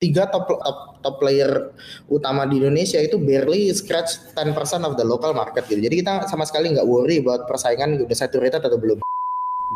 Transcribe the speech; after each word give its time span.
tiga 0.00 0.24
top, 0.32 0.48
top 0.48 0.78
top 1.04 1.14
player 1.20 1.76
utama 2.08 2.48
di 2.48 2.56
Indonesia 2.56 2.96
itu 2.96 3.20
barely 3.20 3.68
scratch 3.76 4.32
10% 4.32 4.56
of 4.88 4.96
the 4.96 5.04
local 5.04 5.36
market 5.36 5.68
gitu. 5.68 5.76
Jadi 5.76 6.00
kita 6.00 6.24
sama 6.24 6.48
sekali 6.48 6.72
nggak 6.72 6.88
worry 6.88 7.20
buat 7.20 7.44
persaingan 7.44 8.00
udah 8.08 8.16
saturated 8.16 8.64
atau 8.64 8.80
belum. 8.80 9.04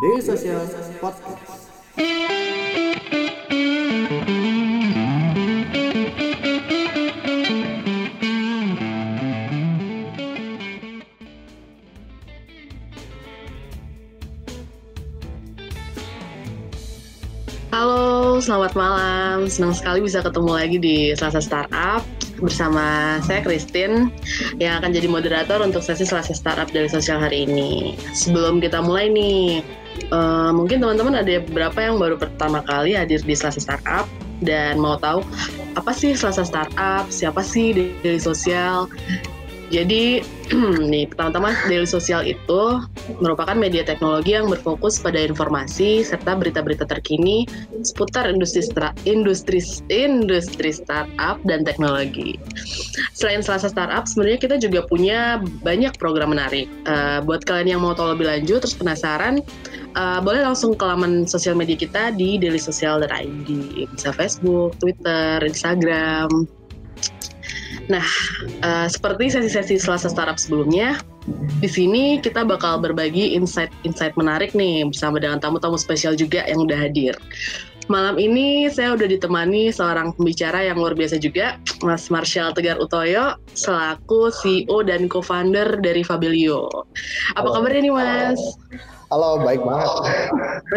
Daily 0.01 0.25
Social 0.25 0.65
Podcast. 0.99 1.74
Selamat 18.45 18.77
malam. 18.77 19.49
Senang 19.49 19.73
sekali 19.73 20.05
bisa 20.05 20.21
ketemu 20.21 20.53
lagi 20.53 20.77
di 20.77 20.97
Selasa 21.17 21.41
Startup 21.41 22.05
bersama 22.45 23.17
saya 23.25 23.41
Christine 23.41 24.13
yang 24.61 24.85
akan 24.85 24.93
jadi 24.93 25.09
moderator 25.09 25.65
untuk 25.65 25.81
sesi 25.81 26.05
Selasa 26.05 26.37
Startup 26.37 26.69
dari 26.69 26.85
sosial 26.93 27.25
hari 27.25 27.49
ini. 27.49 27.97
Sebelum 28.13 28.61
kita 28.61 28.85
mulai 28.85 29.09
nih, 29.09 29.65
uh, 30.13 30.53
mungkin 30.53 30.85
teman-teman 30.85 31.25
ada 31.25 31.41
beberapa 31.41 31.79
yang 31.81 31.97
baru 31.97 32.21
pertama 32.21 32.61
kali 32.69 32.93
hadir 32.93 33.25
di 33.25 33.33
Selasa 33.33 33.65
Startup 33.65 34.05
dan 34.45 34.77
mau 34.77 35.01
tahu 35.01 35.25
apa 35.81 35.97
sih 35.97 36.13
Selasa 36.13 36.45
Startup, 36.45 37.09
siapa 37.09 37.41
sih 37.41 37.73
dari 38.05 38.21
sosial, 38.21 38.93
jadi 39.73 40.21
nih 40.93 41.09
pertama-tama 41.09 41.57
Daily 41.71 41.89
Sosial 41.89 42.25
itu 42.29 42.63
merupakan 43.21 43.57
media 43.57 43.81
teknologi 43.85 44.37
yang 44.37 44.49
berfokus 44.49 45.01
pada 45.01 45.17
informasi 45.17 46.05
serta 46.05 46.37
berita-berita 46.37 46.85
terkini 46.85 47.49
seputar 47.81 48.29
industri 48.29 48.65
industri 49.09 49.61
industri 49.89 50.71
startup 50.73 51.41
dan 51.49 51.65
teknologi. 51.65 52.37
Selain 53.17 53.41
Selasa 53.41 53.73
Startup, 53.73 54.05
sebenarnya 54.05 54.39
kita 54.41 54.57
juga 54.61 54.85
punya 54.85 55.41
banyak 55.65 55.97
program 55.97 56.37
menarik. 56.37 56.69
Uh, 56.85 57.25
buat 57.25 57.45
kalian 57.45 57.79
yang 57.79 57.81
mau 57.81 57.97
tahu 57.97 58.17
lebih 58.17 58.29
lanjut 58.29 58.61
terus 58.65 58.77
penasaran, 58.77 59.41
uh, 59.97 60.21
boleh 60.21 60.45
langsung 60.45 60.77
ke 60.77 60.85
laman 60.85 61.25
sosial 61.25 61.57
media 61.57 61.79
kita 61.79 62.13
di 62.13 62.37
dailysocial.id. 62.37 63.49
Bisa 63.95 64.11
Facebook, 64.13 64.77
Twitter, 64.79 65.41
Instagram, 65.43 66.29
Nah, 67.93 68.07
uh, 68.65 68.89
seperti 68.89 69.29
sesi-sesi 69.29 69.77
Selasa 69.77 70.09
Startup 70.09 70.41
sebelumnya, 70.41 71.01
di 71.61 71.69
sini 71.69 72.17
kita 72.21 72.45
bakal 72.45 72.81
berbagi 72.81 73.37
insight-insight 73.37 74.17
menarik 74.17 74.57
nih 74.57 74.89
bersama 74.89 75.21
dengan 75.21 75.41
tamu-tamu 75.41 75.77
spesial 75.77 76.17
juga 76.17 76.45
yang 76.49 76.65
udah 76.65 76.79
hadir. 76.79 77.13
Malam 77.93 78.17
ini 78.17 78.65
saya 78.73 78.97
udah 78.97 79.05
ditemani 79.05 79.69
seorang 79.69 80.17
pembicara 80.17 80.65
yang 80.65 80.81
luar 80.81 80.97
biasa 80.97 81.21
juga, 81.21 81.61
Mas 81.85 82.09
Marshall 82.09 82.57
Tegar 82.57 82.81
Utoyo, 82.81 83.37
selaku 83.53 84.33
CEO 84.33 84.81
dan 84.81 85.05
co-founder 85.05 85.85
dari 85.85 86.01
Fabilio. 86.01 86.73
Apa 87.37 87.45
Halo. 87.45 87.61
kabarnya 87.61 87.81
nih 87.85 87.93
Mas? 87.93 88.41
Halo, 89.13 89.45
baik 89.45 89.61
banget. 89.61 89.89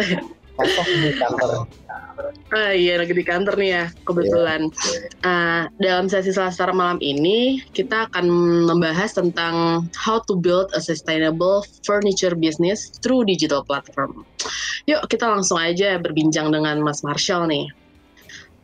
Kosong 0.60 0.88
di 1.00 1.10
kantor. 1.16 1.64
Ah, 2.48 2.72
iya 2.74 2.98
lagi 2.98 3.14
di 3.14 3.22
kantor 3.22 3.54
nih 3.60 3.70
ya 3.70 3.84
kebetulan. 4.02 4.72
Yeah. 5.22 5.22
Uh, 5.22 5.62
dalam 5.78 6.06
sesi 6.10 6.34
Selasa 6.34 6.70
malam 6.74 6.98
ini 6.98 7.62
kita 7.76 8.10
akan 8.10 8.26
membahas 8.66 9.14
tentang 9.14 9.86
how 9.94 10.18
to 10.26 10.34
build 10.34 10.72
a 10.74 10.80
sustainable 10.82 11.62
furniture 11.86 12.34
business 12.34 12.90
through 13.04 13.22
digital 13.28 13.62
platform. 13.62 14.26
Yuk 14.90 15.06
kita 15.06 15.28
langsung 15.28 15.60
aja 15.60 16.00
berbincang 16.00 16.50
dengan 16.50 16.80
Mas 16.82 17.04
Marshall 17.06 17.46
nih. 17.46 17.66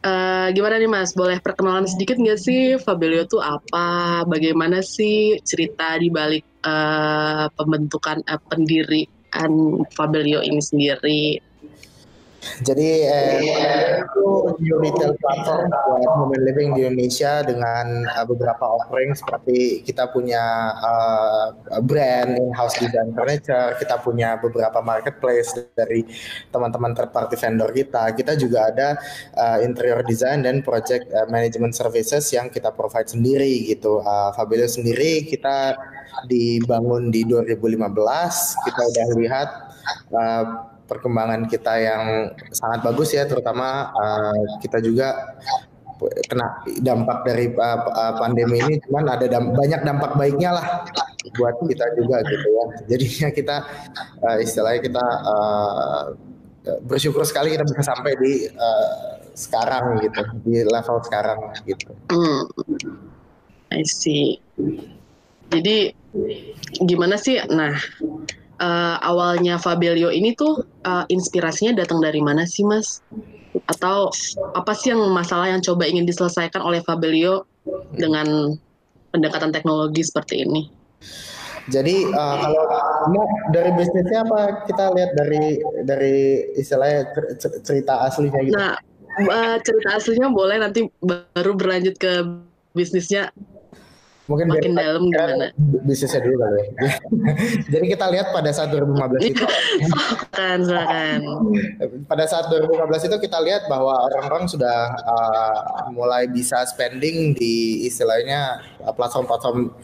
Uh, 0.05 0.53
gimana 0.53 0.77
nih 0.77 0.91
Mas? 0.91 1.17
Boleh 1.17 1.41
perkenalan 1.41 1.89
sedikit 1.89 2.21
nggak 2.21 2.37
sih 2.37 2.77
Fabelio 2.77 3.25
itu 3.25 3.41
apa? 3.41 4.21
Bagaimana 4.29 4.85
sih 4.85 5.41
cerita 5.41 5.97
di 5.97 6.13
balik 6.13 6.45
uh, 6.61 7.49
pembentukan 7.57 8.21
uh, 8.29 8.41
pendirian 8.53 9.53
Fabelio 9.97 10.45
ini 10.45 10.61
sendiri? 10.61 11.41
Jadi 12.63 12.91
eh, 13.05 14.01
itu 14.01 14.27
new 14.61 14.77
retail 14.81 15.13
platform 15.19 15.69
buat 15.71 16.13
moment 16.21 16.43
living 16.45 16.77
di 16.77 16.87
Indonesia 16.87 17.43
dengan 17.43 18.07
uh, 18.09 18.25
beberapa 18.29 18.65
offering 18.65 19.17
seperti 19.17 19.83
kita 19.83 20.11
punya 20.11 20.75
uh, 20.77 21.57
brand 21.85 22.37
in-house 22.37 22.79
design 22.79 23.13
furniture, 23.13 23.77
kita 23.81 24.01
punya 24.01 24.37
beberapa 24.39 24.81
marketplace 24.85 25.55
dari 25.75 26.05
teman-teman 26.51 26.93
third 26.93 27.11
party 27.11 27.37
vendor 27.37 27.71
kita. 27.73 28.13
Kita 28.15 28.33
juga 28.39 28.71
ada 28.71 28.89
uh, 29.35 29.59
interior 29.65 30.05
design 30.05 30.45
dan 30.45 30.61
project 30.61 31.09
uh, 31.13 31.27
management 31.29 31.75
services 31.75 32.29
yang 32.31 32.49
kita 32.53 32.71
provide 32.73 33.09
sendiri 33.09 33.67
gitu. 33.69 34.01
Uh, 34.05 34.31
Fabio 34.37 34.67
sendiri 34.69 35.27
kita 35.27 35.77
dibangun 36.31 37.11
di 37.11 37.27
2015, 37.27 37.91
kita 38.65 38.83
udah 38.87 39.07
lihat 39.19 39.49
uh, 40.15 40.74
perkembangan 40.85 41.49
kita 41.49 41.73
yang 41.81 42.05
sangat 42.53 42.85
bagus 42.85 43.17
ya, 43.17 43.25
terutama 43.25 43.93
uh, 43.97 44.39
kita 44.61 44.85
juga 44.85 45.37
kena 46.29 46.61
dampak 46.85 47.25
dari 47.25 47.49
uh, 47.55 48.15
pandemi 48.21 48.61
ini, 48.61 48.77
cuman 48.85 49.09
ada 49.09 49.25
dam 49.25 49.55
banyak 49.57 49.81
dampak 49.81 50.13
baiknya 50.21 50.61
lah 50.61 50.67
buat 51.39 51.57
kita 51.65 51.87
juga 51.97 52.21
gitu 52.29 52.49
ya. 52.51 52.65
Jadinya 52.93 53.29
kita 53.33 53.57
uh, 54.21 54.37
istilahnya 54.43 54.81
kita 54.85 55.07
uh, 55.25 56.03
bersyukur 56.85 57.25
sekali 57.25 57.57
kita 57.57 57.65
bisa 57.65 57.81
sampai 57.95 58.13
di 58.21 58.33
uh, 58.53 59.21
sekarang 59.33 60.05
gitu, 60.05 60.23
di 60.45 60.63
level 60.67 61.01
sekarang 61.09 61.41
gitu. 61.65 61.91
Hmm. 62.13 62.45
I 63.73 63.83
see. 63.83 64.39
Jadi 65.51 65.95
gimana 66.85 67.19
sih? 67.19 67.39
Nah, 67.51 67.75
uh, 68.61 68.97
awalnya 69.03 69.59
Fabelio 69.59 70.11
ini 70.11 70.35
tuh 70.35 70.63
uh, 70.87 71.05
inspirasinya 71.11 71.83
datang 71.83 72.03
dari 72.03 72.21
mana 72.21 72.47
sih 72.47 72.67
Mas? 72.67 73.03
Atau 73.71 74.11
apa 74.55 74.73
sih 74.75 74.91
yang 74.91 75.01
masalah 75.15 75.51
yang 75.51 75.63
coba 75.63 75.87
ingin 75.87 76.05
diselesaikan 76.05 76.61
oleh 76.61 76.83
Fabelio 76.83 77.47
dengan 77.95 78.59
pendekatan 79.15 79.55
teknologi 79.55 80.03
seperti 80.03 80.43
ini? 80.43 80.69
Jadi 81.73 82.05
uh, 82.13 82.37
kalau 82.45 82.65
mau 83.09 83.25
dari 83.57 83.73
bisnisnya 83.73 84.21
apa 84.29 84.69
kita 84.69 84.85
lihat 84.93 85.11
dari 85.17 85.65
dari 85.89 86.17
istilahnya 86.61 87.09
cerita 87.65 88.05
aslinya 88.05 88.41
gitu. 88.45 88.53
Nah, 88.53 88.77
uh, 89.33 89.57
cerita 89.65 89.97
aslinya 89.97 90.29
boleh 90.29 90.61
nanti 90.61 90.85
baru 91.01 91.57
berlanjut 91.57 91.97
ke 91.97 92.21
bisnisnya 92.77 93.33
Mungkin 94.25 94.49
makin 94.49 94.73
dalam 94.73 95.05
gimana? 95.13 95.53
Bisnisnya 95.85 96.25
dulu 96.25 96.41
kali 96.41 96.57
ya. 96.65 96.71
Jadi 97.77 97.87
kita 97.93 98.09
lihat 98.09 98.33
pada 98.33 98.49
saat 98.57 98.73
2015 98.73 99.21
itu. 99.21 99.45
kan, 100.33 100.65
silakan. 100.65 101.21
Pada 102.09 102.25
saat 102.25 102.49
2015 102.49 103.09
itu 103.13 103.17
kita 103.21 103.39
lihat 103.45 103.69
bahwa 103.69 104.09
orang-orang 104.09 104.49
sudah 104.49 104.97
uh, 104.97 105.93
mulai 105.93 106.25
bisa 106.25 106.65
spending 106.65 107.37
di 107.37 107.85
istilahnya 107.85 108.65
uh, 108.81 108.97
platform-platform 108.97 109.77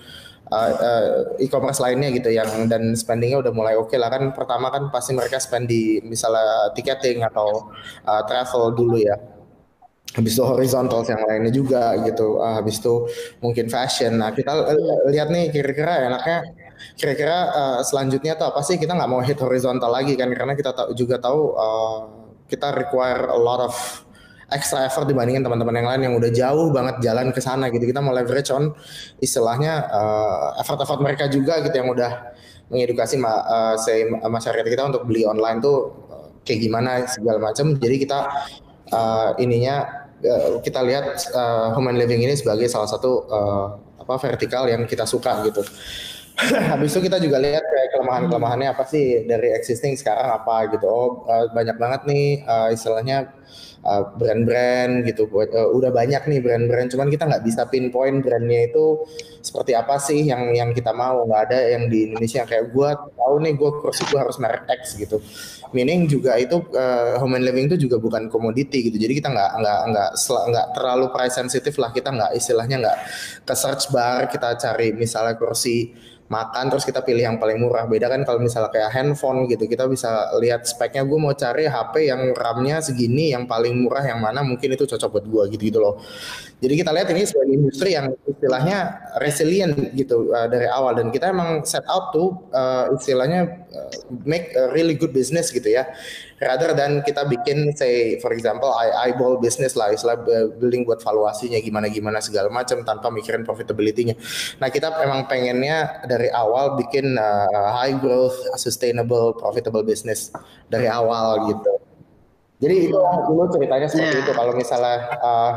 uh, 0.49 0.73
uh, 0.73 1.09
e-commerce 1.37 1.81
lainnya 1.85 2.09
gitu 2.09 2.33
yang 2.33 2.49
dan 2.65 2.97
spendingnya 2.97 3.45
udah 3.45 3.53
mulai 3.53 3.77
oke 3.77 3.93
okay 3.93 3.99
lah 4.01 4.09
kan 4.09 4.33
pertama 4.33 4.73
kan 4.73 4.89
pasti 4.89 5.13
mereka 5.13 5.37
spend 5.37 5.69
di 5.69 6.01
misalnya 6.01 6.73
tiketing 6.73 7.23
atau 7.29 7.71
uh, 8.09 8.23
travel 8.25 8.73
dulu 8.73 8.99
ya 8.99 9.40
habis 10.11 10.35
itu 10.35 10.43
horizontal 10.43 11.07
yang 11.07 11.23
lainnya 11.23 11.53
juga 11.55 11.95
gitu. 12.03 12.43
Uh, 12.43 12.59
habis 12.59 12.83
itu 12.83 13.07
mungkin 13.39 13.71
fashion. 13.71 14.19
Nah 14.19 14.35
kita 14.35 14.51
lihat 15.07 15.31
nih 15.31 15.55
kira-kira 15.55 16.11
enaknya 16.11 16.39
kira-kira 16.99 17.37
uh, 17.55 17.81
selanjutnya 17.87 18.35
tuh 18.35 18.51
apa 18.51 18.61
sih? 18.67 18.75
Kita 18.75 18.99
nggak 18.99 19.11
mau 19.11 19.23
hit 19.23 19.39
horizontal 19.39 19.91
lagi 19.91 20.19
kan 20.19 20.31
karena 20.35 20.59
kita 20.59 20.75
tahu 20.75 20.91
juga 20.99 21.23
tahu 21.23 21.55
uh, 21.55 21.99
kita 22.51 22.75
require 22.75 23.31
a 23.31 23.39
lot 23.39 23.63
of 23.63 23.75
extra 24.51 24.83
effort 24.83 25.07
dibandingin 25.07 25.47
teman-teman 25.47 25.79
yang 25.79 25.89
lain 25.95 26.03
yang 26.11 26.15
udah 26.19 26.31
jauh 26.35 26.75
banget 26.75 26.99
jalan 27.07 27.31
ke 27.31 27.39
sana 27.39 27.71
gitu. 27.71 27.87
Kita 27.87 28.03
mau 28.03 28.11
leverage 28.11 28.51
on 28.51 28.75
istilahnya 29.23 29.87
uh, 29.95 30.59
effort-effort 30.59 30.99
mereka 30.99 31.31
juga 31.31 31.63
gitu 31.63 31.79
yang 31.79 31.87
udah 31.95 32.35
mengedukasi 32.67 33.15
ma 33.15 33.47
uh, 33.47 33.75
say, 33.79 34.11
masyarakat 34.11 34.67
kita 34.67 34.91
untuk 34.91 35.07
beli 35.07 35.23
online 35.23 35.63
tuh 35.63 35.95
kayak 36.43 36.61
gimana 36.67 37.05
segala 37.05 37.39
macam 37.39 37.77
jadi 37.77 37.97
kita 38.01 38.19
uh, 38.91 39.35
ininya 39.39 40.01
Eh, 40.21 40.61
kita 40.61 40.85
lihat 40.85 41.33
uh, 41.33 41.73
human 41.73 41.97
living 41.97 42.21
ini 42.21 42.37
sebagai 42.37 42.69
salah 42.69 42.85
satu 42.85 43.25
uh, 43.25 43.67
apa 44.05 44.21
vertikal 44.21 44.69
yang 44.69 44.85
kita 44.85 45.09
suka 45.09 45.41
gitu. 45.49 45.65
Habis 46.73 46.93
itu 46.93 47.09
kita 47.09 47.17
juga 47.25 47.41
lihat 47.41 47.65
kayak 47.65 47.89
kelemahan-kelemahannya 47.97 48.69
apa 48.69 48.85
sih 48.85 49.25
dari 49.25 49.57
existing 49.57 49.97
sekarang 49.97 50.29
apa 50.29 50.77
gitu. 50.77 50.85
Oh 50.85 51.25
uh, 51.25 51.49
banyak 51.57 51.73
banget 51.81 52.01
nih 52.05 52.45
uh, 52.45 52.69
istilahnya 52.69 53.33
uh, 53.85 54.03
brand-brand 54.17 55.05
gitu. 55.09 55.29
Uh, 55.29 55.71
udah 55.75 55.91
banyak 55.93 56.23
nih 56.27 56.41
brand-brand. 56.41 56.89
Cuman 56.93 57.09
kita 57.09 57.29
nggak 57.29 57.45
bisa 57.45 57.67
pinpoint 57.69 58.23
brandnya 58.25 58.71
itu 58.71 59.05
seperti 59.41 59.73
apa 59.73 59.97
sih 59.97 60.29
yang 60.29 60.53
yang 60.53 60.71
kita 60.77 60.93
mau. 60.93 61.25
Nggak 61.25 61.43
ada 61.51 61.59
yang 61.77 61.89
di 61.89 62.11
Indonesia. 62.13 62.45
Kayak 62.45 62.73
gue 62.73 62.91
tahu 63.17 63.35
nih 63.45 63.55
gue 63.57 63.71
kursi 63.81 64.03
gue 64.09 64.21
harus 64.21 64.37
merek 64.41 64.65
X 64.69 64.97
gitu. 65.01 65.19
Meaning 65.71 66.11
juga 66.11 66.35
itu 66.37 66.61
uh, 66.75 67.21
home 67.23 67.39
and 67.39 67.47
living 67.47 67.71
itu 67.71 67.87
juga 67.89 67.97
bukan 68.03 68.27
komoditi 68.29 68.91
gitu. 68.91 68.97
Jadi 68.99 69.23
kita 69.23 69.29
nggak 69.31 69.51
nggak 69.61 69.81
nggak 69.95 70.11
nggak 70.27 70.67
terlalu 70.77 71.07
price 71.15 71.37
sensitif 71.39 71.79
lah. 71.79 71.95
Kita 71.95 72.11
nggak 72.11 72.33
istilahnya 72.37 72.77
nggak 72.83 72.99
ke 73.47 73.55
search 73.55 73.89
bar 73.95 74.27
kita 74.29 74.59
cari 74.59 74.93
misalnya 74.93 75.39
kursi 75.39 75.95
makan 76.31 76.71
terus 76.71 76.87
kita 76.87 77.03
pilih 77.03 77.27
yang 77.27 77.37
paling 77.43 77.59
murah. 77.59 77.85
Beda 77.91 78.07
kan 78.07 78.23
kalau 78.23 78.39
misalnya 78.39 78.71
kayak 78.71 78.95
handphone 78.95 79.51
gitu. 79.51 79.67
Kita 79.67 79.91
bisa 79.91 80.31
lihat 80.39 80.65
speknya. 80.65 81.03
Gue 81.03 81.19
mau 81.19 81.35
cari 81.35 81.67
HP 81.67 82.07
yang 82.07 82.31
RAM-nya 82.33 82.81
segini 82.81 83.35
yang 83.35 83.40
paling 83.45 83.77
murah 83.77 84.05
yang 84.05 84.21
mana 84.21 84.41
mungkin 84.41 84.73
itu 84.75 84.85
cocok 84.89 85.09
buat 85.21 85.27
gue 85.29 85.45
gitu 85.57 85.63
gitu 85.73 85.79
loh 85.81 86.01
jadi 86.61 86.75
kita 86.81 86.91
lihat 86.93 87.09
ini 87.13 87.23
sebagai 87.29 87.55
industri 87.57 87.97
yang 87.97 88.13
istilahnya 88.25 88.79
resilient 89.21 89.93
gitu 89.97 90.33
uh, 90.33 90.49
dari 90.49 90.69
awal 90.69 90.97
dan 90.97 91.13
kita 91.13 91.33
emang 91.33 91.65
set 91.65 91.85
out 91.89 92.13
tuh 92.13 92.49
uh, 92.53 92.93
istilahnya 92.97 93.69
uh, 93.73 93.93
make 94.25 94.53
a 94.57 94.73
really 94.73 94.97
good 94.97 95.13
business 95.13 95.49
gitu 95.53 95.69
ya 95.69 95.89
rather 96.41 96.73
than 96.73 97.05
kita 97.05 97.29
bikin 97.29 97.77
say 97.77 98.17
for 98.19 98.33
example 98.33 98.73
eyeball 98.77 99.37
business 99.37 99.77
lah 99.77 99.93
istilah 99.93 100.17
building 100.57 100.89
buat 100.89 101.05
valuasinya 101.05 101.61
gimana 101.61 101.93
gimana 101.93 102.19
segala 102.25 102.49
macam 102.49 102.81
tanpa 102.87 103.13
mikirin 103.13 103.45
profitability-nya. 103.45 104.15
Nah, 104.63 104.69
kita 104.73 104.91
emang 105.05 105.29
pengennya 105.29 106.07
dari 106.09 106.33
awal 106.33 106.81
bikin 106.81 107.19
uh, 107.19 107.69
high 107.77 107.97
growth, 107.99 108.37
sustainable, 108.57 109.37
profitable 109.37 109.85
business 109.85 110.33
dari 110.71 110.89
awal 110.89 111.51
gitu. 111.51 111.90
Jadi 112.61 112.93
itu 112.93 112.99
dulu 113.01 113.49
ceritanya 113.49 113.89
seperti 113.89 114.21
yeah. 114.21 114.25
itu. 114.29 114.33
Kalau 114.37 114.53
misalnya 114.53 114.97
uh, 115.25 115.53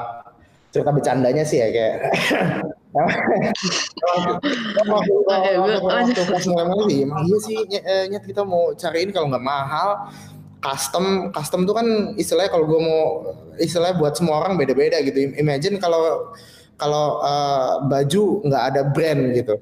cerita 0.71 0.89
bercandanya 0.89 1.43
sih 1.43 1.59
ya 1.59 1.67
kayak. 1.69 1.95
Emang 7.03 7.21
iya 7.27 7.37
sih 7.43 7.57
nyet 8.09 8.23
kita 8.23 8.41
mau 8.47 8.71
cariin 8.73 9.11
kalau 9.11 9.27
nggak 9.29 9.43
mahal. 9.43 10.09
Custom 10.63 11.35
custom 11.35 11.67
tuh 11.67 11.75
kan 11.75 11.87
istilahnya 12.15 12.47
kalau 12.47 12.63
gue 12.63 12.79
mau 12.79 13.01
istilahnya 13.59 13.99
buat 13.99 14.15
semua 14.15 14.39
orang 14.39 14.55
beda-beda 14.55 14.95
gitu. 15.03 15.35
Imagine 15.35 15.75
kalau 15.75 16.31
kalau 16.79 17.19
uh, 17.19 17.83
baju 17.83 18.47
nggak 18.47 18.63
ada 18.71 18.81
brand 18.87 19.35
gitu. 19.35 19.59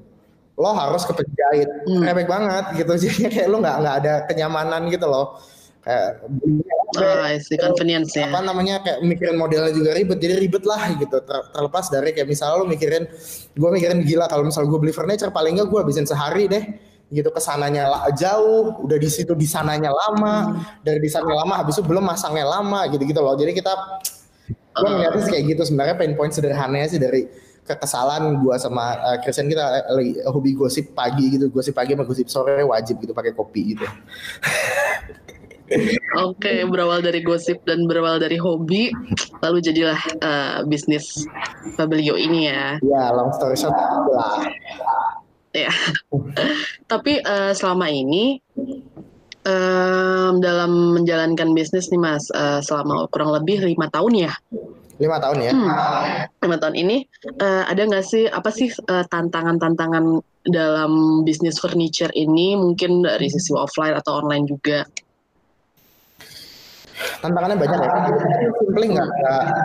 Lo 0.62 0.78
harus 0.78 1.02
ke 1.10 1.14
penjahit 1.18 1.70
hmm. 1.90 2.06
banget 2.30 2.66
gitu. 2.78 2.94
Jadi 3.10 3.34
kayak 3.34 3.50
lo 3.50 3.58
nggak 3.66 3.78
nggak 3.82 3.96
ada 4.06 4.14
kenyamanan 4.30 4.94
gitu 4.94 5.10
loh. 5.10 5.42
Kayak 5.82 6.22
Oh, 6.92 7.24
isi 7.32 7.56
convenience 7.56 8.12
ya. 8.20 8.28
Apa 8.28 8.44
namanya 8.44 8.84
kayak 8.84 9.00
mikirin 9.00 9.40
modelnya 9.40 9.72
juga 9.72 9.96
ribet, 9.96 10.20
jadi 10.20 10.36
ribet 10.36 10.68
lah 10.68 10.92
gitu. 11.00 11.24
Ter 11.24 11.40
terlepas 11.56 11.88
dari 11.88 12.12
kayak 12.12 12.28
misalnya 12.28 12.60
lo 12.60 12.66
mikirin, 12.68 13.08
gue 13.56 13.70
mikirin 13.72 14.04
gila 14.04 14.28
kalau 14.28 14.44
misal 14.44 14.68
gue 14.68 14.76
beli 14.76 14.92
furniture 14.92 15.32
paling 15.32 15.56
nggak 15.56 15.72
gue 15.72 15.80
habisin 15.80 16.04
sehari 16.04 16.52
deh 16.52 16.64
gitu. 17.08 17.32
Ke 17.32 17.40
sananya 17.40 17.88
jauh 18.12 18.84
udah 18.84 18.98
di 19.00 19.08
situ 19.08 19.32
di 19.40 19.48
sananya 19.48 19.96
lama 19.96 20.52
hmm. 20.52 20.84
dari 20.84 21.00
di 21.00 21.08
sana 21.08 21.32
lama 21.32 21.64
habis 21.64 21.80
itu 21.80 21.84
belum 21.88 22.04
masangnya 22.04 22.44
lama 22.44 22.84
gitu 22.92 23.08
gitu 23.08 23.20
loh. 23.24 23.40
Jadi 23.40 23.56
kita 23.56 23.72
gue 24.76 24.90
ngeliatnya 24.92 25.22
sih 25.24 25.32
kayak 25.32 25.44
gitu 25.56 25.62
sebenarnya. 25.72 25.96
Pain 25.96 26.14
point 26.20 26.34
sederhananya 26.36 26.92
sih 26.92 27.00
dari 27.00 27.24
kekesalan 27.62 28.44
gue 28.44 28.56
sama 28.60 29.00
uh, 29.00 29.18
Christian 29.24 29.48
kita 29.48 29.96
lagi 29.96 30.20
hobi 30.28 30.60
gosip 30.60 30.92
pagi 30.92 31.40
gitu. 31.40 31.48
Gosip 31.48 31.72
pagi 31.72 31.96
sama 31.96 32.04
gosip 32.04 32.28
sore 32.28 32.68
wajib 32.68 33.00
gitu 33.00 33.16
pakai 33.16 33.32
kopi 33.32 33.80
gitu 33.80 33.88
Oke, 35.72 36.36
okay, 36.36 36.58
berawal 36.68 37.00
dari 37.00 37.24
gosip 37.24 37.64
dan 37.64 37.88
berawal 37.88 38.20
dari 38.20 38.36
hobi, 38.36 38.92
lalu 39.40 39.64
jadilah 39.64 40.00
uh, 40.20 40.68
bisnis 40.68 41.24
Fabelio 41.80 42.20
ini 42.20 42.52
ya. 42.52 42.76
Ya, 42.84 43.04
long 43.16 43.32
story 43.32 43.56
short 43.56 43.76
lah 44.12 44.52
ya. 45.56 45.72
Tapi 46.88 47.20
uh, 47.24 47.52
selama 47.52 47.92
ini 47.92 48.40
um, 49.48 50.40
dalam 50.40 51.00
menjalankan 51.00 51.52
bisnis 51.52 51.92
nih 51.92 52.02
Mas, 52.02 52.28
uh, 52.32 52.64
selama 52.64 53.08
kurang 53.12 53.36
lebih 53.36 53.64
lima 53.64 53.92
tahun 53.92 54.28
ya. 54.28 54.34
Lima 55.02 55.18
tahun 55.18 55.38
ya. 55.42 55.52
Hmm, 55.52 55.72
lima 56.46 56.58
tahun 56.62 56.76
ini 56.78 56.98
uh, 57.42 57.64
ada 57.68 57.82
nggak 57.90 58.06
sih 58.06 58.30
apa 58.30 58.50
sih 58.54 58.70
tantangan-tantangan 58.86 60.06
uh, 60.20 60.24
dalam 60.46 61.22
bisnis 61.22 61.62
furniture 61.62 62.10
ini 62.18 62.58
mungkin 62.58 63.06
dari 63.06 63.30
sisi 63.30 63.54
offline 63.54 63.98
atau 63.98 64.22
online 64.24 64.46
juga? 64.50 64.86
Tantangannya 67.22 67.58
banyak 67.58 67.80
ya. 67.80 67.92
Simply 68.62 68.86
nggak 68.98 69.10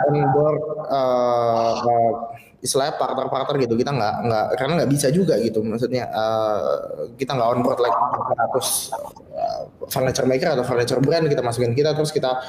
on 0.09 0.17
board 0.33 0.59
uh, 0.89 1.73
uh, 1.83 2.11
istilahnya 2.57 2.97
partner-partner 2.97 3.55
gitu 3.61 3.77
kita 3.77 3.93
nggak 3.93 4.15
nggak 4.25 4.45
karena 4.57 4.73
nggak 4.81 4.91
bisa 4.91 5.07
juga 5.13 5.37
gitu. 5.37 5.61
Maksudnya 5.61 6.09
uh, 6.09 7.13
kita 7.13 7.37
nggak 7.37 7.49
on 7.53 7.59
board 7.61 7.77
like 7.77 7.93
100 7.93 8.57
uh, 9.37 9.61
furniture 9.87 10.25
maker 10.25 10.49
atau 10.57 10.65
furniture 10.65 10.99
brand 10.99 11.29
kita 11.29 11.45
masukin 11.45 11.77
kita 11.77 11.93
terus 11.93 12.09
kita 12.09 12.41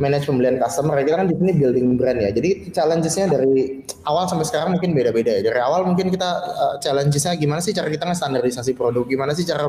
manage 0.00 0.24
pembelian 0.24 0.56
customer. 0.56 0.96
Kita 1.04 1.20
kan 1.20 1.28
di 1.28 1.36
sini 1.36 1.52
building 1.60 1.86
brand 2.00 2.18
ya. 2.24 2.30
Jadi 2.32 2.72
challengesnya 2.72 3.28
dari 3.28 3.84
awal 4.08 4.24
sampai 4.26 4.48
sekarang 4.48 4.80
mungkin 4.80 4.96
beda-beda 4.96 5.38
ya. 5.38 5.42
Dari 5.44 5.60
awal 5.60 5.84
mungkin 5.84 6.08
kita 6.08 6.30
uh, 6.40 6.74
challengesnya 6.80 7.36
gimana 7.36 7.60
sih 7.60 7.76
cara 7.76 7.92
kita 7.92 8.08
standarisasi 8.16 8.72
produk? 8.72 9.04
Gimana 9.04 9.36
sih 9.36 9.44
cara 9.44 9.68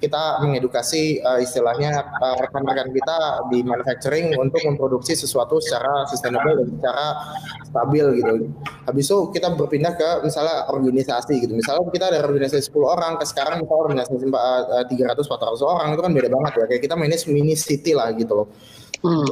kita 0.00 0.40
mengedukasi 0.40 1.20
uh, 1.20 1.38
istilahnya 1.44 2.08
uh, 2.24 2.40
rekan-rekan 2.40 2.88
kita 2.88 3.18
di 3.52 3.60
manufacturing 3.60 4.32
untuk 4.40 4.64
memproduksi 4.64 5.12
sesuatu 5.12 5.60
secara 5.60 6.08
sustainable 6.08 6.64
dan 6.64 6.68
secara 6.72 7.06
stabil 7.68 8.06
gitu. 8.24 8.34
Habis 8.88 9.04
itu 9.04 9.18
kita 9.36 9.52
berpindah 9.52 9.92
ke 9.92 10.08
misalnya 10.24 10.64
organisasi 10.72 11.44
gitu. 11.44 11.52
Misalnya 11.52 11.84
kita 11.92 12.08
ada 12.08 12.24
organisasi 12.24 12.72
10 12.72 12.88
orang, 12.88 13.12
ke 13.20 13.24
sekarang 13.28 13.60
kita 13.60 13.74
organisasi 13.76 14.16
300 14.16 15.28
400 15.28 15.60
orang 15.60 15.92
itu 15.92 16.00
kan 16.00 16.12
beda 16.16 16.28
banget 16.32 16.52
ya. 16.56 16.64
Kayak 16.72 16.82
kita 16.88 16.94
manage 16.96 17.28
mini 17.28 17.52
city 17.52 17.92
lah 17.92 18.08
gitu 18.16 18.32
loh. 18.32 18.48
Hmm. 19.04 19.26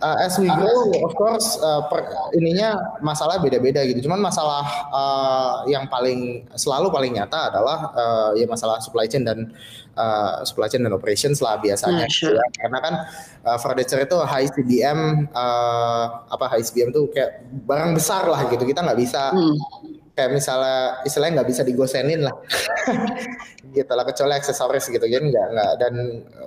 Uh, 0.00 0.16
as 0.20 0.36
we 0.40 0.48
go, 0.48 0.72
of 1.04 1.12
course, 1.14 1.60
uh, 1.60 1.84
per, 1.88 2.08
ininya 2.36 2.98
masalah 3.04 3.40
beda-beda 3.40 3.84
gitu. 3.84 4.08
Cuman 4.08 4.20
masalah 4.20 4.64
uh, 4.90 5.54
yang 5.68 5.88
paling 5.88 6.48
selalu 6.56 6.88
paling 6.88 7.12
nyata 7.16 7.52
adalah 7.52 7.78
uh, 7.92 8.30
ya 8.36 8.48
masalah 8.48 8.80
supply 8.80 9.04
chain 9.04 9.24
dan 9.24 9.52
uh, 9.96 10.42
supply 10.42 10.68
chain 10.68 10.82
dan 10.82 10.92
operations 10.92 11.40
lah 11.44 11.60
biasanya. 11.60 12.08
Hmm, 12.08 12.14
sure. 12.14 12.36
ya. 12.36 12.44
Karena 12.56 12.78
kan 12.80 12.94
uh, 13.44 13.58
furniture 13.60 14.00
itu 14.00 14.16
high 14.24 14.48
CBM, 14.48 15.28
uh, 15.32 16.04
apa 16.28 16.44
high 16.50 16.64
CBM 16.64 16.90
tuh 16.90 17.08
kayak 17.12 17.44
barang 17.68 17.92
besar 17.92 18.24
lah 18.28 18.48
gitu. 18.48 18.64
Kita 18.64 18.82
nggak 18.82 18.98
bisa 18.98 19.30
hmm. 19.30 19.56
kayak 20.16 20.30
misalnya 20.32 21.04
istilahnya 21.04 21.42
nggak 21.42 21.50
bisa 21.50 21.62
digosenin 21.66 22.22
lah 22.22 22.34
gitu 23.74 23.90
lah 23.90 24.06
kecuali 24.06 24.38
aksesoris 24.38 24.86
gitu. 24.86 25.02
Kan 25.02 25.24
nggak 25.28 25.46
nggak. 25.50 25.72
Dan 25.82 25.94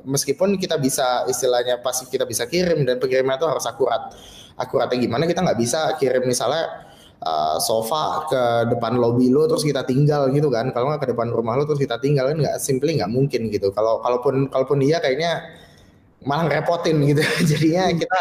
meskipun 0.08 0.56
kita 0.56 0.80
bisa 0.80 1.28
istilahnya 1.28 1.84
pasti 1.84 2.08
kita 2.08 2.24
bisa 2.24 2.48
kirim 2.48 2.88
dan 2.88 2.98
pengiriman 2.98 3.36
itu 3.36 3.48
harus 3.48 3.68
akurat. 3.68 4.16
Akuratnya 4.56 4.98
gimana 4.98 5.28
kita 5.28 5.44
nggak 5.44 5.60
bisa 5.60 5.94
kirim 6.00 6.26
misalnya 6.26 6.88
uh, 7.22 7.60
sofa 7.62 8.26
ke 8.26 8.42
depan 8.74 8.98
lobby 8.98 9.30
lo 9.30 9.46
terus 9.46 9.68
kita 9.68 9.84
tinggal 9.84 10.32
gitu 10.32 10.48
kan. 10.48 10.72
Kalau 10.72 10.90
nggak 10.96 11.04
ke 11.04 11.10
depan 11.12 11.28
rumah 11.30 11.60
lo 11.60 11.68
terus 11.68 11.84
kita 11.84 12.00
tinggal. 12.00 12.32
Kan 12.32 12.40
nggak 12.40 12.58
simply 12.64 12.96
nggak 12.98 13.12
mungkin 13.12 13.52
gitu. 13.52 13.76
Kalau 13.76 14.00
kalaupun 14.00 14.48
kalaupun 14.48 14.80
dia 14.80 15.04
kayaknya 15.04 15.44
malah 16.26 16.50
repotin 16.50 16.98
gitu. 17.06 17.22
Jadinya 17.50 17.94
kita 17.94 18.20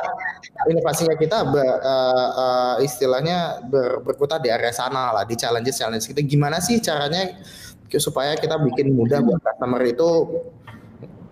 inovasinya 0.68 1.16
kita 1.16 1.38
be, 1.48 1.64
uh, 1.64 2.28
uh, 2.36 2.74
istilahnya 2.84 3.64
ber, 3.64 4.04
berputar 4.04 4.42
di 4.42 4.52
area 4.52 4.74
sana 4.74 5.14
lah 5.16 5.24
di 5.24 5.38
challenge 5.38 5.72
challenge 5.72 6.04
kita. 6.04 6.20
Gimana 6.22 6.60
sih 6.60 6.78
caranya 6.84 7.34
supaya 7.96 8.34
kita 8.34 8.58
bikin 8.58 8.92
mudah 8.94 9.22
buat 9.22 9.40
customer 9.42 9.82
itu 9.86 10.08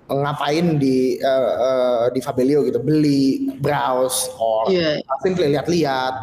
ngapain 0.05 0.77
di 0.77 1.17
uh, 1.25 1.55
uh, 1.57 2.05
di 2.13 2.21
Fabelio 2.21 2.61
gitu 2.69 2.77
beli 2.77 3.49
browse 3.65 4.29
or 4.37 4.69
yeah. 4.69 5.01
simply 5.25 5.49
lihat-lihat 5.49 6.15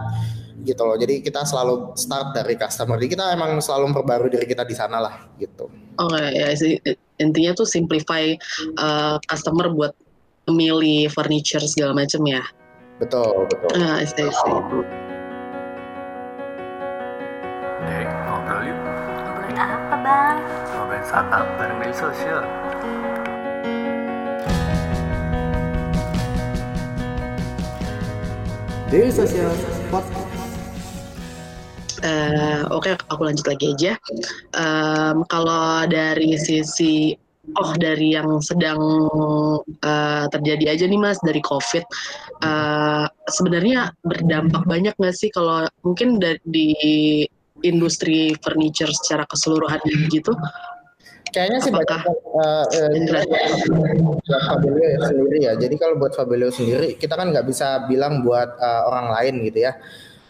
gitu 0.61 0.81
loh. 0.85 0.93
Jadi 0.97 1.25
kita 1.25 1.41
selalu 1.41 1.97
start 1.97 2.37
dari 2.37 2.53
customer. 2.53 3.01
Jadi 3.01 3.17
kita 3.17 3.33
emang 3.33 3.57
selalu 3.57 3.91
memperbarui 3.93 4.29
diri 4.29 4.45
kita 4.45 4.61
di 4.61 4.77
sana 4.77 5.01
lah 5.01 5.15
gitu. 5.41 5.67
Oke 5.97 6.13
okay, 6.13 6.53
ya 6.55 6.93
intinya 7.21 7.53
tuh 7.53 7.65
simplify 7.69 8.33
uh, 8.81 9.17
customer 9.29 9.69
buat 9.73 9.93
memilih 10.49 11.09
furniture 11.13 11.61
segala 11.65 11.93
macam 11.97 12.21
ya. 12.25 12.41
Betul 13.01 13.49
betul. 13.49 13.69
Uh, 13.77 14.05
see, 14.05 14.29
see. 14.29 15.10
Startup 21.01 21.49
bareng 21.57 21.81
sosial. 21.97 22.45
Dari 28.85 29.09
sosial 29.09 29.49
podcast. 29.89 30.29
Uh, 32.01 32.65
Oke, 32.69 32.93
okay, 32.93 32.93
aku 33.09 33.21
lanjut 33.25 33.45
lagi 33.49 33.73
aja. 33.73 33.93
Um, 34.53 35.25
kalau 35.25 35.89
dari 35.89 36.37
sisi 36.37 37.17
oh 37.57 37.73
dari 37.81 38.13
yang 38.13 38.37
sedang 38.37 38.81
uh, 39.81 40.25
terjadi 40.29 40.77
aja 40.77 40.85
nih 40.85 41.01
mas 41.01 41.17
dari 41.25 41.41
COVID, 41.41 41.85
uh, 42.45 43.09
sebenarnya 43.25 43.89
berdampak 44.05 44.69
banyak 44.69 44.93
nggak 45.01 45.17
sih 45.17 45.33
kalau 45.33 45.65
mungkin 45.81 46.21
dari 46.21 46.41
di 46.45 46.69
industri 47.65 48.37
furniture 48.41 48.89
secara 48.93 49.25
keseluruhan 49.25 49.81
gitu? 50.13 50.33
Kayaknya 51.31 51.59
sih 51.63 51.71
banyak 51.71 52.01
uh, 52.11 52.65
uh, 52.67 52.91
buat 54.03 54.43
Fabelio 54.51 54.83
ya 54.83 54.99
sendiri 55.07 55.37
ya. 55.39 55.53
Jadi 55.55 55.75
kalau 55.79 55.95
buat 55.95 56.11
Fabelio 56.11 56.51
sendiri, 56.51 56.99
kita 56.99 57.15
kan 57.15 57.31
nggak 57.31 57.47
bisa 57.47 57.87
bilang 57.87 58.19
buat 58.21 58.59
uh, 58.59 58.91
orang 58.91 59.15
lain 59.15 59.47
gitu 59.47 59.63
ya 59.63 59.79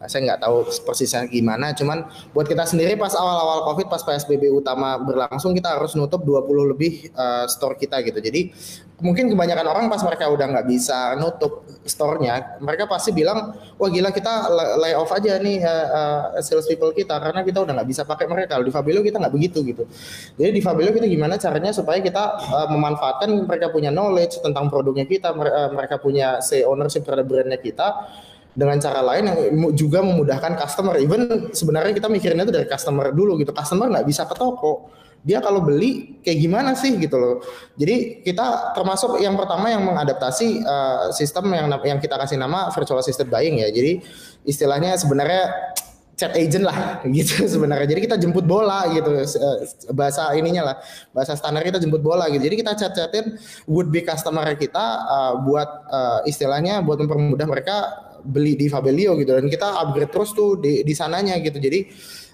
Nah, 0.01 0.10
saya 0.10 0.34
nggak 0.34 0.41
tahu 0.41 0.65
persisnya 0.81 1.29
gimana, 1.29 1.77
cuman 1.77 2.10
buat 2.34 2.50
kita 2.50 2.65
sendiri 2.65 2.98
pas 2.98 3.13
awal-awal 3.13 3.70
COVID, 3.70 3.86
pas 3.86 4.01
PSBB 4.01 4.50
utama 4.50 4.98
berlangsung, 4.98 5.53
kita 5.53 5.77
harus 5.77 5.93
nutup 5.93 6.25
20 6.25 6.74
lebih 6.74 7.13
uh, 7.13 7.46
store 7.46 7.77
kita 7.77 8.01
gitu. 8.01 8.17
Jadi 8.17 8.50
mungkin 8.98 9.29
kebanyakan 9.29 9.65
orang 9.70 9.86
pas 9.93 10.01
mereka 10.01 10.25
udah 10.34 10.58
nggak 10.58 10.65
bisa 10.65 11.13
nutup 11.22 11.70
store-nya, 11.86 12.58
mereka 12.65 12.89
pasti 12.89 13.13
bilang, 13.13 13.53
wah 13.77 13.89
gila 13.93 14.10
kita 14.10 14.50
lay 14.81 14.98
off 14.98 15.13
aja 15.13 15.38
nih 15.38 15.62
uh, 15.62 16.34
uh, 16.34 16.41
sales 16.41 16.65
people 16.65 16.89
kita, 16.98 17.22
karena 17.22 17.46
kita 17.46 17.62
udah 17.62 17.74
nggak 17.77 17.89
bisa 17.93 18.01
pakai 18.01 18.25
mereka. 18.25 18.58
Kalau 18.58 18.65
di 18.65 18.74
Fabelo 18.74 19.05
kita 19.05 19.22
nggak 19.22 19.34
begitu 19.38 19.62
gitu. 19.62 19.86
Jadi 20.34 20.50
di 20.50 20.62
Fabelo 20.65 20.89
kita 20.98 21.05
gimana 21.05 21.38
caranya 21.38 21.70
supaya 21.77 22.01
kita 22.01 22.41
uh, 22.41 22.67
memanfaatkan 22.74 23.29
mereka 23.46 23.70
punya 23.70 23.93
knowledge 23.93 24.41
tentang 24.41 24.65
produknya 24.65 25.05
kita, 25.05 25.29
mereka 25.70 26.01
punya 26.01 26.41
say 26.41 26.65
ownership 26.65 27.05
terhadap 27.05 27.29
brandnya 27.29 27.62
kita, 27.62 28.10
dengan 28.51 28.77
cara 28.84 29.00
lain 29.00 29.24
yang 29.27 29.38
juga 29.72 30.03
memudahkan 30.03 30.60
customer. 30.60 31.00
Even 31.00 31.51
sebenarnya 31.55 31.96
kita 31.96 32.12
mikirinnya 32.12 32.43
itu 32.48 32.53
dari 32.53 32.67
customer 32.67 33.15
dulu 33.15 33.39
gitu. 33.39 33.55
Customer 33.55 33.88
nggak 33.88 34.05
bisa 34.08 34.27
ke 34.27 34.36
toko. 34.36 34.91
Dia 35.22 35.38
kalau 35.38 35.62
beli 35.62 36.17
kayak 36.25 36.39
gimana 36.41 36.74
sih 36.74 36.98
gitu 36.98 37.15
loh. 37.15 37.36
Jadi 37.77 38.25
kita 38.25 38.74
termasuk 38.74 39.22
yang 39.22 39.38
pertama 39.38 39.70
yang 39.70 39.86
mengadaptasi 39.86 40.65
uh, 40.65 41.13
sistem 41.13 41.53
yang 41.53 41.70
yang 41.86 42.00
kita 42.01 42.17
kasih 42.17 42.41
nama 42.41 42.74
virtual 42.74 43.00
assisted 43.00 43.29
buying 43.29 43.62
ya. 43.62 43.70
Jadi 43.70 44.01
istilahnya 44.43 44.98
sebenarnya 44.98 45.77
chat 46.22 46.38
agent 46.38 46.65
lah 46.67 46.77
gitu 47.17 47.50
sebenarnya. 47.50 47.88
Jadi 47.89 48.01
kita 48.05 48.15
jemput 48.22 48.46
bola 48.46 48.86
gitu 48.93 49.10
eh, 49.17 49.58
bahasa 49.89 50.29
ininya 50.38 50.74
lah 50.74 50.75
bahasa 51.15 51.34
standar 51.34 51.65
kita 51.65 51.81
jemput 51.81 52.03
bola 52.05 52.29
gitu. 52.29 52.46
Jadi 52.46 52.55
kita 52.62 52.77
chat-chatin 52.77 53.39
would 53.65 53.89
be 53.89 54.05
customer 54.05 54.46
kita 54.53 54.86
uh, 55.08 55.34
buat 55.41 55.70
uh, 55.88 56.20
istilahnya 56.29 56.86
buat 56.86 57.01
mempermudah 57.01 57.48
mereka 57.50 57.77
beli 58.24 58.56
di 58.56 58.70
Fabelio 58.70 59.18
gitu 59.18 59.34
dan 59.34 59.50
kita 59.50 59.68
upgrade 59.82 60.13
terus 60.13 60.32
tuh 60.32 60.58
di 60.58 60.86
di 60.86 60.94
sananya 60.94 61.38
gitu. 61.42 61.58
Jadi 61.58 61.90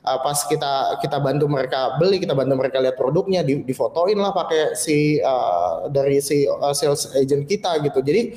uh, 0.08 0.20
pas 0.24 0.38
kita 0.48 1.02
kita 1.04 1.18
bantu 1.20 1.48
mereka 1.52 1.96
beli, 2.00 2.22
kita 2.22 2.38
bantu 2.38 2.54
mereka 2.56 2.78
lihat 2.80 2.96
produknya, 2.96 3.44
di, 3.44 3.64
difotoin 3.64 4.20
lah 4.20 4.32
pakai 4.32 4.76
si 4.76 5.20
uh, 5.20 5.92
dari 5.92 6.24
si 6.24 6.48
uh, 6.48 6.72
sales 6.72 7.12
agent 7.16 7.48
kita 7.48 7.80
gitu. 7.84 8.00
Jadi 8.00 8.36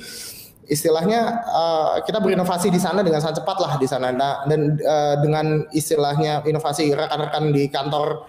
istilahnya 0.71 1.43
uh, 1.51 1.99
kita 2.07 2.23
berinovasi 2.23 2.71
di 2.71 2.79
sana 2.79 3.03
dengan 3.03 3.19
sangat 3.19 3.43
cepat 3.43 3.57
lah 3.59 3.73
di 3.75 3.87
sana 3.91 4.07
nah, 4.15 4.47
dan 4.47 4.79
uh, 4.79 5.19
dengan 5.19 5.67
istilahnya 5.75 6.47
inovasi 6.47 6.95
rekan-rekan 6.95 7.51
di 7.51 7.67
kantor 7.67 8.23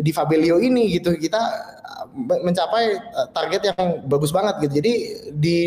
di 0.00 0.10
Fabelio 0.14 0.56
ini 0.56 0.88
gitu 0.96 1.12
kita 1.18 1.40
mencapai 2.16 2.84
eh, 2.96 3.28
target 3.32 3.72
yang 3.72 4.04
bagus 4.08 4.32
banget 4.32 4.60
gitu. 4.68 4.80
Jadi 4.80 4.92
di 5.32 5.58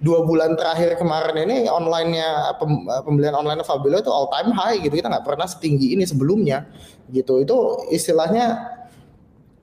dua 0.00 0.24
bulan 0.24 0.56
terakhir 0.56 0.96
kemarin 0.96 1.48
ini 1.48 1.68
onlinenya 1.68 2.56
eh, 2.56 3.02
pembelian 3.04 3.36
online 3.36 3.60
Fabilo 3.64 4.00
itu 4.00 4.12
all 4.12 4.28
time 4.32 4.52
high 4.56 4.80
gitu. 4.80 4.92
Kita 4.92 5.08
nggak 5.12 5.26
pernah 5.26 5.46
setinggi 5.48 5.96
ini 5.96 6.04
sebelumnya 6.08 6.68
gitu. 7.12 7.40
Itu 7.44 7.88
istilahnya 7.92 8.76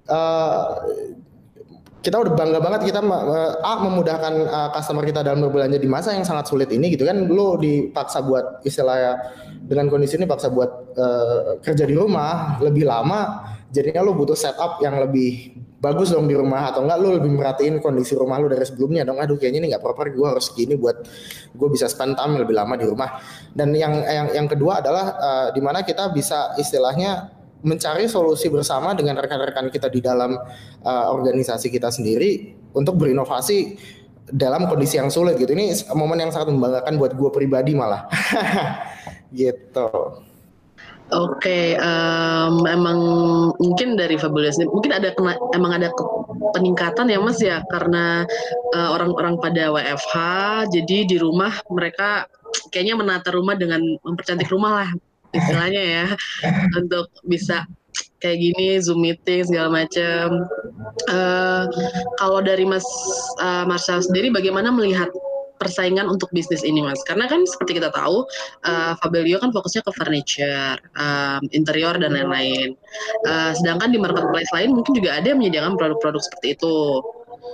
uh, 0.10 0.66
kita 2.00 2.16
udah 2.16 2.32
bangga 2.32 2.60
banget 2.64 2.96
kita 2.96 3.04
uh, 3.04 3.60
a 3.60 3.74
memudahkan 3.84 4.34
uh, 4.48 4.70
customer 4.72 5.04
kita 5.04 5.20
dalam 5.20 5.44
berbelanja 5.44 5.76
di 5.76 5.90
masa 5.90 6.16
yang 6.16 6.24
sangat 6.24 6.48
sulit 6.48 6.72
ini 6.72 6.96
gitu 6.96 7.04
kan 7.04 7.28
lo 7.28 7.60
dipaksa 7.60 8.24
buat 8.24 8.64
istilahnya 8.64 9.20
dengan 9.68 9.92
kondisi 9.92 10.16
ini 10.16 10.24
paksa 10.24 10.48
buat 10.48 10.96
uh, 10.96 11.60
kerja 11.60 11.84
di 11.84 12.00
rumah 12.00 12.56
lebih 12.64 12.88
lama 12.88 13.52
jadinya 13.70 14.02
lo 14.02 14.18
butuh 14.18 14.38
setup 14.38 14.82
yang 14.82 14.98
lebih 14.98 15.56
bagus 15.80 16.12
dong 16.12 16.28
di 16.28 16.36
rumah 16.36 16.76
atau 16.76 16.84
enggak 16.84 17.00
lu 17.00 17.16
lebih 17.16 17.32
merhatiin 17.32 17.80
kondisi 17.80 18.14
rumah 18.18 18.36
lu 18.42 18.52
dari 18.52 18.68
sebelumnya 18.68 19.08
dong. 19.08 19.18
Aduh 19.22 19.40
kayaknya 19.40 19.64
ini 19.64 19.68
nggak 19.72 19.84
proper 19.84 20.12
gue 20.12 20.28
harus 20.28 20.52
gini 20.52 20.76
buat 20.76 21.08
gue 21.56 21.70
bisa 21.72 21.88
spend 21.88 22.20
time 22.20 22.36
lebih 22.36 22.54
lama 22.54 22.76
di 22.76 22.86
rumah. 22.86 23.22
Dan 23.56 23.72
yang 23.74 24.04
yang 24.04 24.28
yang 24.36 24.48
kedua 24.52 24.84
adalah 24.84 25.06
uh, 25.16 25.48
di 25.56 25.62
mana 25.64 25.88
kita 25.88 26.12
bisa 26.12 26.54
istilahnya 26.60 27.32
mencari 27.60 28.08
solusi 28.08 28.48
bersama 28.48 28.96
dengan 28.96 29.20
rekan-rekan 29.20 29.68
kita 29.68 29.92
di 29.92 30.00
dalam 30.00 30.36
uh, 30.84 31.06
organisasi 31.12 31.68
kita 31.68 31.92
sendiri 31.92 32.56
untuk 32.72 32.96
berinovasi 32.96 33.76
dalam 34.30 34.70
kondisi 34.70 34.96
yang 35.02 35.10
sulit 35.10 35.36
gitu. 35.36 35.52
Ini 35.52 35.92
momen 35.98 36.22
yang 36.22 36.32
sangat 36.32 36.54
membanggakan 36.54 36.96
buat 36.96 37.14
gue 37.16 37.30
pribadi 37.34 37.74
malah. 37.74 38.08
Gitu. 39.30 39.90
Oke, 41.10 41.42
okay, 41.42 41.66
um, 41.78 42.66
emang 42.70 42.98
mungkin 43.80 43.96
dari 43.96 44.20
Fabulous 44.20 44.60
mungkin 44.60 44.92
ada 44.92 45.16
kena, 45.16 45.40
emang 45.56 45.72
ada 45.80 45.88
peningkatan 46.52 47.08
ya 47.08 47.16
Mas 47.24 47.40
ya 47.40 47.64
karena 47.72 48.28
uh, 48.76 48.90
orang-orang 48.92 49.40
pada 49.40 49.72
WFH, 49.72 50.16
jadi 50.68 51.08
di 51.08 51.16
rumah 51.16 51.56
mereka 51.72 52.28
kayaknya 52.76 53.00
menata 53.00 53.32
rumah 53.32 53.56
dengan 53.56 53.80
mempercantik 54.04 54.52
rumah 54.52 54.84
lah 54.84 54.90
istilahnya 55.32 55.80
ya 55.80 56.06
untuk 56.84 57.08
bisa 57.24 57.64
kayak 58.20 58.36
gini 58.36 58.84
zoom 58.84 59.00
meeting 59.00 59.48
segala 59.48 59.72
macam. 59.72 60.44
Uh, 61.08 61.64
kalau 62.20 62.44
dari 62.44 62.68
Mas 62.68 62.84
uh, 63.40 63.64
Marshall 63.64 64.04
sendiri, 64.04 64.28
bagaimana 64.28 64.76
melihat 64.76 65.08
persaingan 65.60 66.08
untuk 66.08 66.32
bisnis 66.32 66.64
ini 66.64 66.80
mas 66.80 67.04
karena 67.04 67.28
kan 67.28 67.44
seperti 67.44 67.78
kita 67.78 67.92
tahu 67.92 68.24
uh, 68.66 68.94
Fabelio 69.04 69.38
kan 69.38 69.52
fokusnya 69.52 69.84
ke 69.84 69.92
furniture 69.94 70.80
um, 70.96 71.44
interior 71.52 71.94
dan 72.00 72.16
lain-lain 72.16 72.74
uh, 73.28 73.52
sedangkan 73.54 73.92
di 73.92 74.00
marketplace 74.00 74.50
lain 74.56 74.74
mungkin 74.74 74.96
juga 74.96 75.20
ada 75.20 75.36
yang 75.36 75.40
menyediakan 75.44 75.76
produk-produk 75.76 76.24
seperti 76.24 76.56
itu 76.56 77.04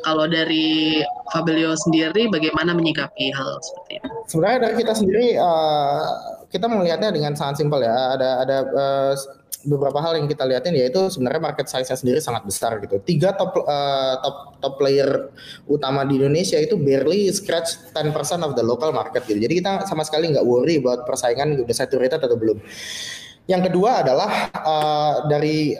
kalau 0.05 0.29
dari 0.29 1.01
Fabelio 1.33 1.73
sendiri 1.73 2.29
bagaimana 2.29 2.77
menyikapi 2.77 3.33
hal 3.33 3.57
seperti 3.61 3.91
ini? 3.97 4.07
Sebenarnya 4.29 4.59
dari 4.69 4.75
kita 4.85 4.93
sendiri 4.93 5.25
uh, 5.41 6.01
kita 6.53 6.65
melihatnya 6.69 7.09
dengan 7.09 7.33
sangat 7.33 7.65
simpel 7.65 7.81
ya. 7.81 8.13
Ada 8.13 8.29
ada 8.45 8.57
uh, 8.69 9.13
beberapa 9.65 9.99
hal 9.99 10.21
yang 10.21 10.29
kita 10.29 10.45
lihatin 10.45 10.77
yaitu 10.77 11.09
sebenarnya 11.09 11.41
market 11.41 11.67
size-nya 11.67 11.97
sendiri 11.97 12.19
sangat 12.21 12.45
besar 12.45 12.77
gitu. 12.79 13.01
Tiga 13.01 13.33
top 13.33 13.65
uh, 13.65 14.15
top 14.21 14.37
top 14.61 14.73
player 14.77 15.33
utama 15.65 16.05
di 16.05 16.21
Indonesia 16.21 16.61
itu 16.61 16.77
barely 16.77 17.27
scratch 17.33 17.91
10% 17.91 18.13
of 18.45 18.53
the 18.53 18.63
local 18.63 18.93
market 18.93 19.25
gitu. 19.25 19.41
Jadi 19.41 19.59
kita 19.59 19.83
sama 19.89 20.05
sekali 20.05 20.31
nggak 20.31 20.45
worry 20.45 20.77
buat 20.79 21.03
persaingan 21.03 21.65
udah 21.65 21.75
saturated 21.75 22.21
atau 22.21 22.37
belum. 22.37 22.61
Yang 23.45 23.69
kedua 23.69 24.01
adalah 24.01 24.49
uh, 24.57 25.13
dari 25.29 25.77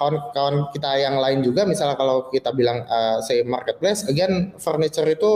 kawan-kawan 0.00 0.56
uh, 0.64 0.68
kita 0.72 0.88
yang 0.96 1.20
lain 1.20 1.44
juga, 1.44 1.68
misalnya 1.68 2.00
kalau 2.00 2.32
kita 2.32 2.48
bilang 2.56 2.80
uh, 2.88 3.20
say 3.20 3.44
marketplace, 3.44 4.08
again 4.08 4.56
furniture 4.56 5.04
itu 5.04 5.32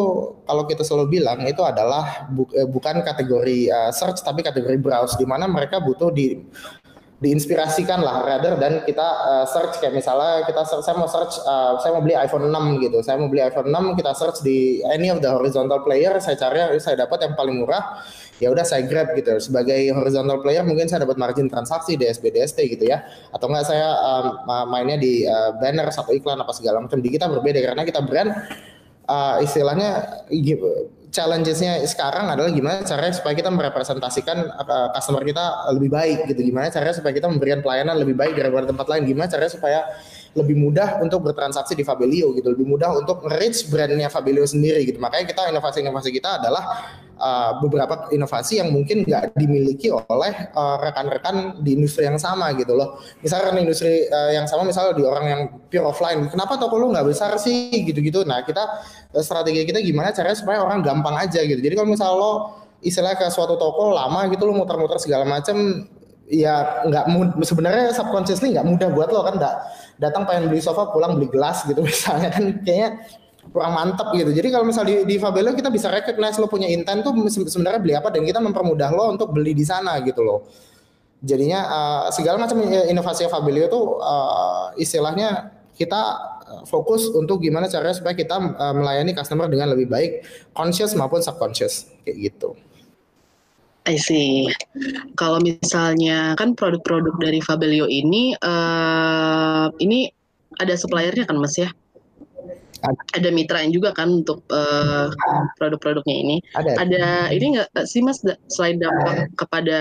kalau 0.49 0.65
kita 0.65 0.81
selalu 0.81 1.21
bilang 1.21 1.45
itu 1.45 1.61
adalah 1.61 2.25
bu 2.33 2.49
bukan 2.73 3.05
kategori 3.05 3.69
uh, 3.69 3.93
search 3.93 4.25
tapi 4.25 4.41
kategori 4.41 4.81
browse, 4.81 5.21
di 5.21 5.29
mana 5.29 5.45
mereka 5.45 5.77
butuh 5.77 6.09
di 6.09 6.41
diinspirasikan 7.19 7.99
lah 7.99 8.23
rather 8.23 8.55
dan 8.63 8.87
kita 8.87 9.03
uh, 9.03 9.43
search 9.43 9.83
kayak 9.83 9.91
misalnya 9.91 10.47
kita 10.47 10.63
search, 10.63 10.87
saya 10.87 10.95
mau 10.95 11.11
search 11.11 11.43
uh, 11.43 11.75
saya 11.83 11.99
mau 11.99 12.03
beli 12.07 12.15
iPhone 12.15 12.47
6 12.47 12.79
gitu. 12.79 12.99
Saya 13.03 13.19
mau 13.19 13.27
beli 13.27 13.43
iPhone 13.43 13.75
6 13.75 13.99
kita 13.99 14.13
search 14.15 14.39
di 14.47 14.79
any 14.87 15.11
of 15.11 15.19
the 15.19 15.27
horizontal 15.27 15.83
player 15.83 16.15
saya 16.23 16.39
cari 16.39 16.79
saya 16.79 17.03
dapat 17.03 17.27
yang 17.27 17.35
paling 17.35 17.59
murah. 17.59 18.07
Ya 18.39 18.55
udah 18.55 18.63
saya 18.63 18.87
grab 18.87 19.19
gitu. 19.19 19.35
Sebagai 19.43 19.91
horizontal 19.99 20.39
player 20.47 20.63
mungkin 20.63 20.87
saya 20.87 21.03
dapat 21.03 21.19
margin 21.19 21.51
transaksi 21.51 21.99
DSP 21.99 22.31
DST 22.31 22.59
gitu 22.79 22.87
ya. 22.87 23.03
Atau 23.35 23.51
enggak 23.51 23.67
saya 23.67 23.99
um, 23.99 24.47
mainnya 24.71 24.95
di 24.95 25.27
uh, 25.27 25.59
banner 25.59 25.91
satu 25.91 26.15
iklan 26.15 26.39
apa 26.39 26.55
segala 26.55 26.79
macam. 26.87 27.03
Di 27.03 27.11
kita 27.11 27.27
berbeda 27.27 27.59
karena 27.75 27.83
kita 27.83 27.99
brand 27.99 28.31
uh, 29.11 29.43
istilahnya 29.43 30.23
challengesnya 31.19 31.83
sekarang 31.91 32.31
adalah 32.31 32.47
gimana 32.55 32.87
caranya 32.87 33.11
supaya 33.11 33.35
kita 33.35 33.51
merepresentasikan 33.51 34.55
customer 34.95 35.27
kita 35.27 35.75
lebih 35.75 35.91
baik 35.91 36.31
gitu. 36.31 36.47
Gimana 36.47 36.71
caranya 36.71 36.95
supaya 36.95 37.11
kita 37.11 37.27
memberikan 37.27 37.59
pelayanan 37.59 37.99
lebih 37.99 38.15
baik 38.15 38.39
daripada 38.39 38.71
tempat 38.71 38.87
lain? 38.87 39.03
Gimana 39.11 39.27
caranya 39.27 39.51
supaya 39.51 39.83
lebih 40.39 40.55
mudah 40.55 41.03
untuk 41.03 41.27
bertransaksi 41.27 41.75
di 41.75 41.83
Fabelio 41.83 42.31
gitu? 42.39 42.55
Lebih 42.55 42.71
mudah 42.71 42.95
untuk 42.95 43.27
reach 43.27 43.67
brandnya 43.67 44.07
Fabelio 44.07 44.47
sendiri 44.47 44.87
gitu. 44.87 45.03
Makanya 45.03 45.27
kita 45.27 45.51
inovasi-inovasi 45.51 46.15
kita 46.15 46.39
adalah 46.39 46.95
uh, 47.19 47.59
beberapa 47.61 48.09
inovasi 48.15 48.63
yang 48.63 48.71
mungkin 48.71 49.05
nggak 49.05 49.35
dimiliki 49.37 49.91
oleh 49.91 50.33
uh, 50.55 50.79
rekan-rekan 50.81 51.61
di 51.61 51.77
industri 51.77 52.07
yang 52.07 52.17
sama 52.17 52.55
gitu 52.55 52.73
loh. 52.79 53.03
Misalkan 53.21 53.59
industri 53.59 54.07
uh, 54.09 54.31
yang 54.33 54.47
sama 54.47 54.65
misalnya 54.65 54.97
di 54.97 55.05
orang 55.05 55.25
yang 55.27 55.41
pure 55.69 55.85
offline 55.85 56.31
kenapa 56.31 56.57
toko 56.57 56.79
lo 56.79 56.95
nggak 56.95 57.07
besar 57.07 57.35
sih? 57.37 57.71
gitu-gitu. 57.85 58.25
Nah 58.25 58.47
kita 58.47 58.63
strategi 59.21 59.67
kita 59.67 59.83
gimana 59.83 60.15
caranya 60.15 60.39
supaya 60.39 60.63
orang 60.63 60.81
gampang 60.81 61.19
aja 61.19 61.43
gitu. 61.45 61.59
Jadi 61.59 61.75
kalau 61.75 61.91
misalnya 61.91 62.17
lo 62.17 62.33
istilah 62.81 63.19
ke 63.19 63.27
suatu 63.29 63.59
toko 63.59 63.91
lama 63.91 64.31
gitu 64.31 64.47
lo 64.47 64.55
muter-muter 64.55 65.03
segala 65.03 65.27
macam 65.27 65.87
ya 66.29 66.85
nggak 66.85 67.05
sebenarnya 67.41 67.91
subconsciously 67.97 68.53
nggak 68.53 68.69
mudah 68.69 68.89
buat 68.93 69.09
lo 69.09 69.25
kan 69.25 69.41
nggak 69.41 69.55
datang 69.97 70.29
pengen 70.29 70.53
beli 70.53 70.61
sofa 70.61 70.93
pulang 70.93 71.17
beli 71.17 71.27
gelas 71.33 71.67
gitu 71.67 71.83
misalnya 71.89 72.31
kan. 72.31 72.45
Kayaknya 72.63 72.91
kurang 73.53 73.73
mantap 73.75 74.13
gitu. 74.15 74.31
Jadi 74.33 74.49
kalau 74.53 74.65
misalnya 74.69 75.03
di, 75.03 75.15
di 75.15 75.17
Fabelio 75.17 75.53
kita 75.57 75.69
bisa 75.73 75.89
recognize 75.89 76.37
lo 76.37 76.47
punya 76.47 76.69
intent 76.69 77.05
tuh 77.05 77.13
sebenarnya 77.29 77.81
beli 77.81 77.95
apa 77.97 78.09
dan 78.13 78.23
kita 78.25 78.39
mempermudah 78.39 78.91
lo 78.93 79.11
untuk 79.13 79.33
beli 79.33 79.53
di 79.53 79.65
sana 79.65 79.99
gitu 80.05 80.25
loh. 80.25 80.49
Jadinya 81.19 81.61
uh, 81.67 82.05
segala 82.15 82.39
macam 82.39 82.63
inovasi 82.63 83.27
Fabelio 83.27 83.67
tuh 83.67 83.99
uh, 83.99 84.71
istilahnya 84.79 85.51
kita 85.75 86.01
fokus 86.65 87.13
untuk 87.13 87.45
gimana 87.45 87.69
caranya 87.69 87.95
supaya 87.95 88.17
kita 88.17 88.35
uh, 88.35 88.75
melayani 88.75 89.13
customer 89.13 89.47
dengan 89.47 89.73
lebih 89.77 89.87
baik, 89.91 90.25
conscious 90.57 90.97
maupun 90.97 91.21
subconscious 91.21 91.93
kayak 92.03 92.33
gitu. 92.33 92.57
I 93.89 93.97
see. 93.97 94.53
Kalau 95.17 95.41
misalnya 95.41 96.37
kan 96.37 96.53
produk-produk 96.53 97.17
dari 97.17 97.41
Fabelio 97.41 97.89
ini, 97.89 98.37
uh, 98.37 99.73
ini 99.81 100.13
ada 100.61 100.77
suppliernya 100.77 101.25
kan 101.25 101.41
Mas 101.41 101.57
ya? 101.57 101.73
Ada, 102.79 103.01
ada 103.19 103.29
mitra 103.35 103.59
yang 103.65 103.73
juga 103.75 103.91
kan 103.91 104.23
untuk 104.23 104.47
uh, 104.55 105.11
produk-produknya 105.59 106.17
ini. 106.17 106.37
Ada. 106.55 106.73
Ada 106.79 107.05
ini 107.35 107.59
nggak 107.59 107.87
sih 107.87 108.01
Mas 108.07 108.23
selain 108.51 108.79
dampak 108.79 109.35
kepada 109.35 109.81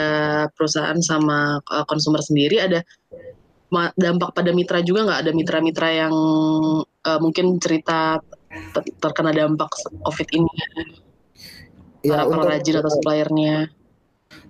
perusahaan 0.58 0.98
sama 1.02 1.62
uh, 1.70 1.86
konsumer 1.86 2.22
sendiri 2.26 2.58
ada 2.58 2.82
dampak 4.00 4.32
pada 4.32 4.56
mitra 4.56 4.80
juga 4.80 5.04
nggak 5.04 5.20
ada 5.28 5.32
mitra-mitra 5.36 5.90
yang 5.92 6.16
uh, 6.88 7.20
mungkin 7.20 7.60
cerita 7.60 8.18
terkena 9.04 9.36
dampak 9.36 9.70
COVID 10.08 10.28
ini? 10.34 10.54
Ya, 12.06 12.24
para 12.24 12.30
pengrajin 12.30 12.80
atau 12.80 12.92
suppliernya 12.94 13.68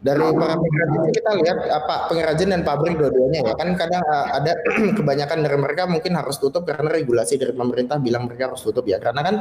dari 0.07 0.23
para 0.39 0.55
pengrajin 0.55 1.01
kita 1.11 1.29
lihat 1.43 1.57
apa 1.67 1.95
pengrajin 2.07 2.49
dan 2.55 2.61
pabrik 2.63 2.95
dua-duanya 2.95 3.51
ya. 3.51 3.53
Kan 3.59 3.75
kadang 3.75 3.99
uh, 4.07 4.27
ada 4.39 4.55
kebanyakan 4.97 5.37
dari 5.43 5.57
mereka 5.59 5.83
mungkin 5.83 6.15
harus 6.15 6.39
tutup 6.39 6.63
karena 6.63 6.87
regulasi 6.87 7.35
dari 7.35 7.51
pemerintah 7.51 7.99
bilang 7.99 8.31
mereka 8.31 8.55
harus 8.55 8.63
tutup 8.63 8.87
ya. 8.87 9.03
Karena 9.03 9.19
kan 9.19 9.35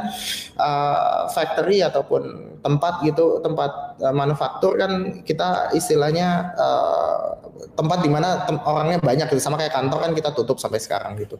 uh, 0.58 1.30
factory 1.30 1.86
ataupun 1.86 2.22
tempat 2.66 3.06
gitu 3.06 3.38
tempat 3.46 4.02
uh, 4.02 4.14
manufaktur 4.14 4.74
kan 4.74 5.22
kita 5.22 5.70
istilahnya 5.78 6.50
uh, 6.58 7.38
tempat 7.78 8.02
di 8.02 8.10
mana 8.10 8.42
tem 8.42 8.58
orangnya 8.58 8.98
banyak 8.98 9.30
gitu. 9.30 9.38
Sama 9.38 9.62
kayak 9.62 9.70
kantor 9.70 10.10
kan 10.10 10.12
kita 10.18 10.34
tutup 10.34 10.58
sampai 10.58 10.82
sekarang 10.82 11.14
gitu. 11.22 11.38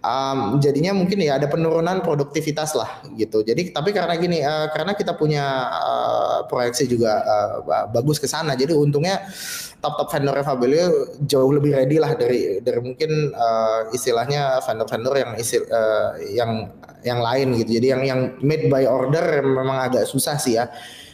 Um, 0.00 0.56
jadinya 0.64 0.96
mungkin 0.96 1.20
ya 1.20 1.36
ada 1.36 1.50
penurunan 1.52 2.00
produktivitas 2.00 2.72
lah 2.72 3.04
gitu. 3.20 3.44
Jadi 3.44 3.76
tapi 3.76 3.92
karena 3.92 4.16
gini 4.16 4.40
uh, 4.40 4.72
karena 4.72 4.96
kita 4.96 5.12
punya 5.12 5.44
uh, 5.68 6.38
proyeksi 6.48 6.88
juga 6.88 7.20
uh, 7.20 7.88
bagus 7.92 8.16
ke 8.16 8.24
sana 8.24 8.56
jadi 8.62 8.72
untungnya 8.78 9.26
top-top 9.82 10.08
vendor 10.14 10.38
Fabelio 10.46 10.86
jauh 11.26 11.50
lebih 11.50 11.74
ready 11.74 11.98
lah 11.98 12.14
dari 12.14 12.62
dari 12.62 12.78
mungkin 12.78 13.34
uh, 13.34 13.90
istilahnya 13.90 14.62
vendor-vendor 14.62 15.14
yang 15.18 15.32
isil, 15.34 15.66
uh, 15.66 16.14
yang 16.30 16.70
yang 17.02 17.18
lain 17.18 17.58
gitu. 17.58 17.82
Jadi 17.82 17.86
yang 17.90 18.02
yang 18.06 18.20
made 18.46 18.70
by 18.70 18.86
order 18.86 19.42
memang 19.42 19.90
agak 19.90 20.06
susah 20.06 20.38
sih 20.38 20.54
ya. 20.54 20.70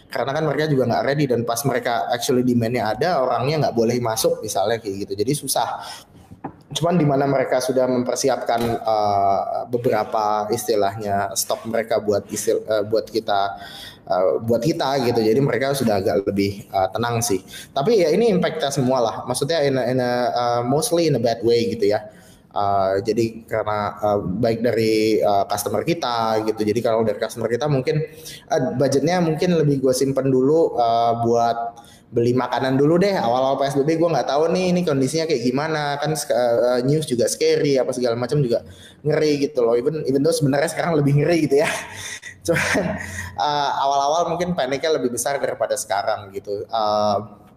Karena 0.09 0.37
kan 0.37 0.45
mereka 0.45 0.69
juga 0.69 0.89
nggak 0.89 1.05
ready 1.05 1.25
dan 1.29 1.45
pas 1.45 1.61
mereka 1.65 2.09
actually 2.13 2.45
demandnya 2.45 2.93
ada 2.93 3.25
orangnya 3.25 3.69
nggak 3.69 3.77
boleh 3.77 3.97
masuk 4.01 4.45
misalnya 4.45 4.77
kayak 4.81 5.09
gitu. 5.09 5.13
Jadi 5.17 5.33
susah 5.33 5.69
cuman 6.69 7.01
di 7.01 7.07
mana 7.09 7.25
mereka 7.25 7.65
sudah 7.65 7.89
mempersiapkan 7.89 8.61
uh, 8.85 9.65
beberapa 9.73 10.45
istilahnya 10.53 11.33
stok 11.33 11.65
mereka 11.65 11.97
buat 11.97 12.29
istil 12.29 12.61
uh, 12.69 12.85
buat 12.85 13.09
kita 13.09 13.57
uh, 14.05 14.45
buat 14.45 14.61
kita 14.61 15.01
gitu. 15.09 15.21
Jadi 15.25 15.41
mereka 15.41 15.73
sudah 15.73 15.97
agak 15.97 16.29
lebih 16.29 16.69
uh, 16.69 16.93
tenang 16.93 17.25
sih. 17.25 17.41
Tapi 17.73 18.05
ya 18.05 18.13
ini 18.13 18.29
impactnya 18.37 18.69
semua 18.69 19.01
lah 19.01 19.17
maksudnya 19.25 19.65
in 19.65 19.81
a, 19.81 19.83
in 19.89 19.99
a, 20.01 20.13
uh, 20.29 20.61
mostly 20.61 21.09
in 21.09 21.17
a 21.17 21.23
bad 21.23 21.41
way 21.41 21.73
gitu 21.73 21.89
ya. 21.89 22.05
Uh, 22.49 23.01
jadi 23.05 23.45
karena 23.45 23.97
uh, 24.03 24.19
baik 24.25 24.65
dari 24.65 25.25
uh, 25.25 25.49
customer 25.49 25.85
kita 25.89 26.45
gitu. 26.53 26.69
Jadi 26.69 26.81
kalau 26.85 27.01
dari 27.01 27.17
customer 27.17 27.49
kita 27.49 27.65
mungkin 27.65 27.97
uh, 28.53 28.77
budgetnya 28.77 29.25
mungkin 29.25 29.57
lebih 29.57 29.85
gue 29.85 29.95
simpen 29.97 30.29
dulu 30.29 30.77
uh, 30.77 31.23
buat 31.25 31.89
beli 32.09 32.33
makanan 32.33 32.81
dulu 32.81 32.97
deh. 32.97 33.13
Awal-awal 33.13 33.61
PSBB 33.61 34.01
gue 34.01 34.09
nggak 34.09 34.29
tahu 34.29 34.49
nih 34.53 34.73
ini 34.73 34.81
kondisinya 34.85 35.29
kayak 35.29 35.43
gimana. 35.45 35.97
Kan 36.01 36.17
uh, 36.17 36.81
news 36.85 37.05
juga 37.05 37.29
scary 37.29 37.77
apa 37.77 37.93
segala 37.93 38.17
macam 38.17 38.41
juga 38.41 38.65
ngeri 39.05 39.49
gitu 39.49 39.61
loh. 39.61 39.77
Even 39.77 40.05
even 40.09 40.25
tuh 40.25 40.33
sebenarnya 40.33 40.73
sekarang 40.73 40.97
lebih 40.97 41.21
ngeri 41.21 41.49
gitu 41.49 41.61
ya. 41.61 41.69
Cuman 42.49 42.97
uh, 43.37 43.71
awal-awal 43.85 44.33
mungkin 44.33 44.57
paniknya 44.57 44.97
lebih 44.97 45.13
besar 45.13 45.37
daripada 45.37 45.77
sekarang 45.77 46.33
gitu. 46.33 46.65
Uh, 46.73 47.49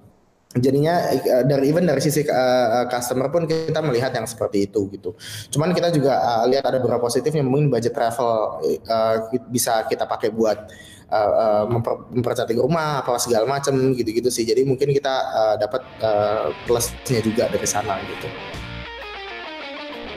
jadinya 0.51 0.99
dari 1.47 1.71
even 1.71 1.87
dari 1.87 2.03
sisi 2.03 2.27
uh, 2.27 2.83
customer 2.91 3.31
pun 3.31 3.47
kita 3.47 3.79
melihat 3.79 4.11
yang 4.11 4.27
seperti 4.27 4.67
itu 4.67 4.91
gitu. 4.91 5.15
Cuman 5.47 5.71
kita 5.71 5.95
juga 5.95 6.19
uh, 6.19 6.43
lihat 6.51 6.67
ada 6.67 6.83
beberapa 6.83 7.07
positifnya. 7.07 7.39
Mungkin 7.39 7.71
budget 7.71 7.95
travel 7.95 8.59
uh, 8.83 9.15
bisa 9.47 9.87
kita 9.87 10.03
pakai 10.03 10.35
buat 10.35 10.67
uh, 11.11 11.31
uh, 11.35 11.63
memper, 11.67 12.07
mempercantik 12.09 12.57
rumah 12.57 13.03
apa 13.03 13.19
segala 13.19 13.45
macam 13.45 13.75
gitu-gitu 13.93 14.31
sih. 14.31 14.47
Jadi 14.47 14.63
mungkin 14.63 14.95
kita 14.95 15.15
uh, 15.35 15.55
dapat 15.59 15.83
uh, 16.01 16.55
plusnya 16.65 17.19
juga 17.21 17.51
dari 17.51 17.67
sana 17.67 17.99
gitu. 18.07 18.27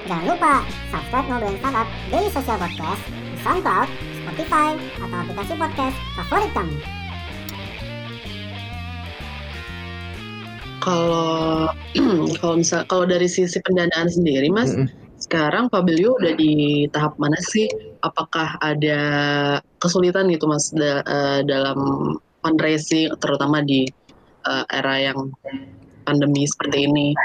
Jangan 0.05 0.25
lupa 0.37 0.55
subscribe 0.93 1.27
Ngobrolin 1.29 1.59
Startup 1.61 1.89
Daily 2.13 2.31
Social 2.31 2.59
Podcast 2.61 3.03
di 3.09 3.39
SoundCloud, 3.41 3.89
Spotify, 4.21 4.69
atau 5.01 5.19
aplikasi 5.25 5.53
podcast 5.57 5.97
favorit 6.17 6.51
kamu. 6.53 6.77
Kalau 10.85 11.73
kalau 12.45 12.55
misal 12.61 12.85
kalau 12.85 13.09
dari 13.09 13.25
sisi 13.25 13.57
pendanaan 13.65 14.13
sendiri, 14.13 14.53
Mas, 14.53 14.77
mm 14.77 14.85
-hmm 14.85 15.04
sekarang 15.35 15.67
Fabelio 15.67 16.15
udah 16.15 16.31
di 16.39 16.87
tahap 16.95 17.19
mana 17.19 17.35
sih? 17.43 17.67
Apakah 18.07 18.55
ada 18.63 19.03
kesulitan 19.83 20.31
gitu 20.31 20.47
mas 20.47 20.71
da, 20.71 21.03
uh, 21.03 21.43
dalam 21.43 21.79
fundraising 22.39 23.11
terutama 23.19 23.59
di 23.67 23.83
uh, 24.47 24.63
era 24.71 25.11
yang 25.11 25.35
pandemi 26.07 26.47
seperti 26.47 26.87
ini? 26.87 27.19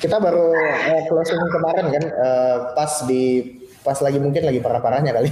Kita 0.00 0.16
baru 0.16 0.48
uh, 0.56 1.02
closing 1.12 1.44
kemarin 1.52 1.92
kan 1.92 2.04
uh, 2.08 2.56
pas 2.72 3.04
di 3.04 3.52
pas 3.84 4.00
lagi 4.00 4.16
mungkin 4.16 4.48
lagi 4.48 4.64
parah-parahnya 4.64 5.12
kali. 5.12 5.28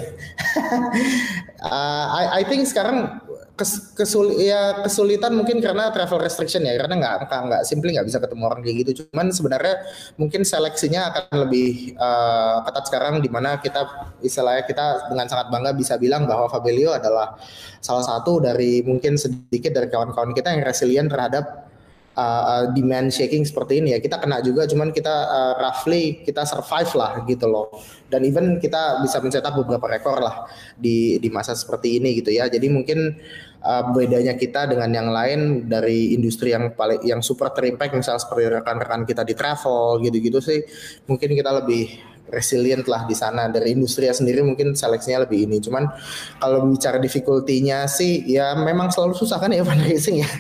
uh, 1.73 2.05
I, 2.21 2.45
I 2.45 2.53
think 2.53 2.69
sekarang 2.69 3.17
kes, 3.61 3.93
kesul 3.93 4.41
ya 4.41 4.81
kesulitan 4.81 5.37
mungkin 5.37 5.61
karena 5.61 5.93
travel 5.93 6.17
restriction 6.25 6.65
ya 6.65 6.81
karena 6.81 6.97
nggak 6.97 7.29
nggak 7.29 7.63
simply 7.69 7.93
nggak 7.93 8.09
bisa 8.09 8.17
ketemu 8.17 8.43
orang 8.49 8.61
kayak 8.65 8.77
gitu. 8.81 8.91
Cuman 9.05 9.29
sebenarnya 9.29 9.75
mungkin 10.17 10.41
seleksinya 10.49 11.13
akan 11.13 11.45
lebih 11.45 11.93
uh, 12.01 12.65
ketat 12.65 12.85
sekarang 12.89 13.21
di 13.21 13.29
mana 13.29 13.61
kita 13.61 13.85
istilahnya 14.25 14.65
kita 14.65 15.13
dengan 15.13 15.29
sangat 15.29 15.53
bangga 15.53 15.77
bisa 15.77 16.01
bilang 16.01 16.25
bahwa 16.25 16.49
Fabelio 16.49 16.97
adalah 16.97 17.37
salah 17.85 18.05
satu 18.09 18.41
dari 18.41 18.81
mungkin 18.81 19.21
sedikit 19.21 19.77
dari 19.77 19.93
kawan-kawan 19.93 20.33
kita 20.33 20.57
yang 20.57 20.65
resilient 20.65 21.13
terhadap 21.13 21.69
uh, 22.17 22.65
demand 22.73 23.13
shaking 23.13 23.45
seperti 23.47 23.81
ini 23.83 23.97
ya. 23.97 23.99
Kita 24.03 24.19
kena 24.19 24.43
juga 24.43 24.67
cuman 24.67 24.91
kita 24.91 25.15
uh, 25.29 25.55
roughly 25.61 26.25
kita 26.25 26.45
survive 26.49 26.91
lah 26.97 27.23
gitu 27.27 27.47
loh. 27.47 27.69
Dan 28.11 28.27
even 28.27 28.59
kita 28.59 29.01
bisa 29.05 29.23
mencetak 29.23 29.55
beberapa 29.55 29.87
rekor 29.87 30.19
lah 30.19 30.49
di 30.75 31.21
di 31.23 31.29
masa 31.31 31.55
seperti 31.55 32.01
ini 32.01 32.19
gitu 32.19 32.33
ya. 32.35 32.51
Jadi 32.51 32.67
mungkin 32.69 33.17
uh, 33.65 33.83
bedanya 33.93 34.35
kita 34.37 34.69
dengan 34.69 34.91
yang 34.93 35.09
lain 35.09 35.71
dari 35.71 36.13
industri 36.17 36.53
yang 36.53 36.73
paling 36.75 37.01
yang 37.05 37.21
super 37.21 37.53
terimpact 37.53 37.97
misalnya 37.97 38.21
seperti 38.21 38.45
rekan-rekan 38.51 39.03
kita 39.09 39.23
di 39.25 39.35
travel 39.37 40.01
gitu-gitu 40.05 40.39
sih 40.41 40.61
mungkin 41.09 41.33
kita 41.33 41.51
lebih 41.65 42.11
resilient 42.31 42.87
lah 42.87 43.05
di 43.05 43.13
sana. 43.13 43.51
Dari 43.51 43.75
industri 43.75 44.07
sendiri 44.09 44.41
mungkin 44.41 44.73
seleksinya 44.73 45.27
lebih 45.27 45.51
ini. 45.51 45.59
Cuman 45.59 45.91
kalau 46.39 46.71
bicara 46.71 46.97
difficulty-nya 47.03 47.91
sih 47.91 48.25
ya 48.25 48.55
memang 48.57 48.89
selalu 48.95 49.19
susah 49.19 49.43
kan 49.43 49.51
ya 49.51 49.67
fundraising 49.69 50.23
ya? 50.23 50.31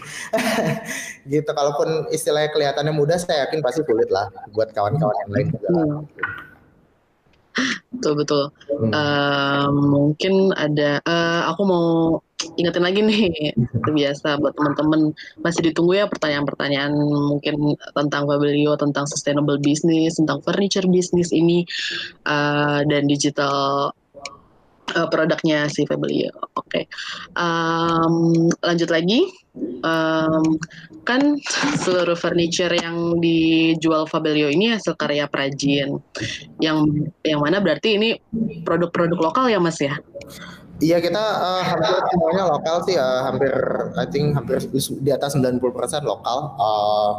Gitu 1.33 1.51
kalaupun 1.51 2.09
istilahnya 2.15 2.55
kelihatannya 2.55 2.95
mudah 2.95 3.19
saya 3.19 3.45
yakin 3.45 3.61
pasti 3.61 3.83
sulit 3.85 4.09
lah 4.09 4.31
buat 4.55 4.73
kawan-kawan 4.73 5.15
yang 5.27 5.31
lain 5.35 5.47
juga 5.53 5.69
hmm. 5.69 5.99
betul 7.93 8.15
betul. 8.17 8.45
Hmm. 8.73 8.91
uh, 8.95 9.69
mungkin 9.69 10.55
ada 10.57 11.03
uh, 11.05 11.53
aku 11.53 11.63
mau 11.69 11.87
ingetin 12.57 12.85
lagi 12.85 13.01
nih 13.05 13.53
biasa 13.85 14.41
buat 14.41 14.57
teman-teman 14.57 15.13
masih 15.45 15.71
ditunggu 15.71 16.01
ya 16.01 16.07
pertanyaan-pertanyaan 16.09 16.93
mungkin 16.97 17.77
tentang 17.93 18.25
Fabelio 18.25 18.77
tentang 18.81 19.05
sustainable 19.05 19.61
business 19.61 20.17
tentang 20.17 20.41
furniture 20.41 20.87
business 20.89 21.35
ini 21.35 21.69
uh, 22.25 22.81
dan 22.89 23.05
digital 23.11 23.93
uh, 24.97 25.09
produknya 25.09 25.71
si 25.71 25.87
Fabelio. 25.87 26.31
Oke, 26.59 26.85
okay. 26.85 26.85
um, 27.39 28.49
lanjut 28.63 28.91
lagi. 28.91 29.27
Um, 29.83 30.63
kan 31.03 31.43
seluruh 31.83 32.15
furniture 32.15 32.71
yang 32.71 33.19
dijual 33.19 34.07
Fabelio 34.07 34.47
ini 34.47 34.71
hasil 34.75 34.95
karya 34.95 35.27
perajin. 35.27 35.99
Yang 36.63 37.11
yang 37.27 37.41
mana 37.43 37.59
berarti 37.59 37.99
ini 37.99 38.09
produk-produk 38.63 39.19
lokal 39.19 39.47
ya 39.51 39.59
Mas 39.59 39.83
ya? 39.83 39.99
Iya 40.81 40.97
kita 40.99 41.21
uh, 41.21 41.63
hampir 41.63 41.93
semuanya 42.09 42.45
lokal 42.49 42.77
sih 42.89 42.97
uh, 42.97 43.21
hampir 43.23 43.53
I 43.95 44.07
think 44.09 44.33
hampir 44.33 44.65
di 44.73 45.11
atas 45.13 45.37
90% 45.37 45.61
lokal. 46.03 46.39
Uh, 46.57 47.13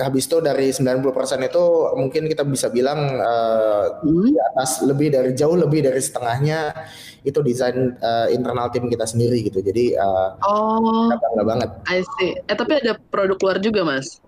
habis 0.00 0.24
itu 0.24 0.40
dari 0.40 0.72
90% 0.72 1.04
itu 1.42 1.62
mungkin 1.94 2.26
kita 2.26 2.42
bisa 2.42 2.66
bilang 2.66 2.98
uh, 3.20 4.00
Hmm. 4.00 4.24
di 4.24 4.34
atas 4.34 4.80
lebih 4.82 5.12
dari 5.12 5.36
jauh 5.36 5.54
lebih 5.54 5.84
dari 5.84 6.00
setengahnya 6.00 6.72
itu 7.22 7.38
desain 7.42 7.94
uh, 8.00 8.26
internal 8.30 8.72
tim 8.72 8.88
kita 8.88 9.04
sendiri 9.04 9.42
gitu. 9.44 9.60
Jadi 9.60 9.94
uh, 9.94 10.34
Oh, 10.42 11.12
kita 11.12 11.18
bangga 11.30 11.44
banget. 11.44 11.70
I 11.86 12.00
see. 12.18 12.34
Eh 12.42 12.56
tapi 12.56 12.80
ada 12.80 12.96
produk 13.10 13.38
luar 13.38 13.58
juga 13.60 13.84
mas? 13.84 14.18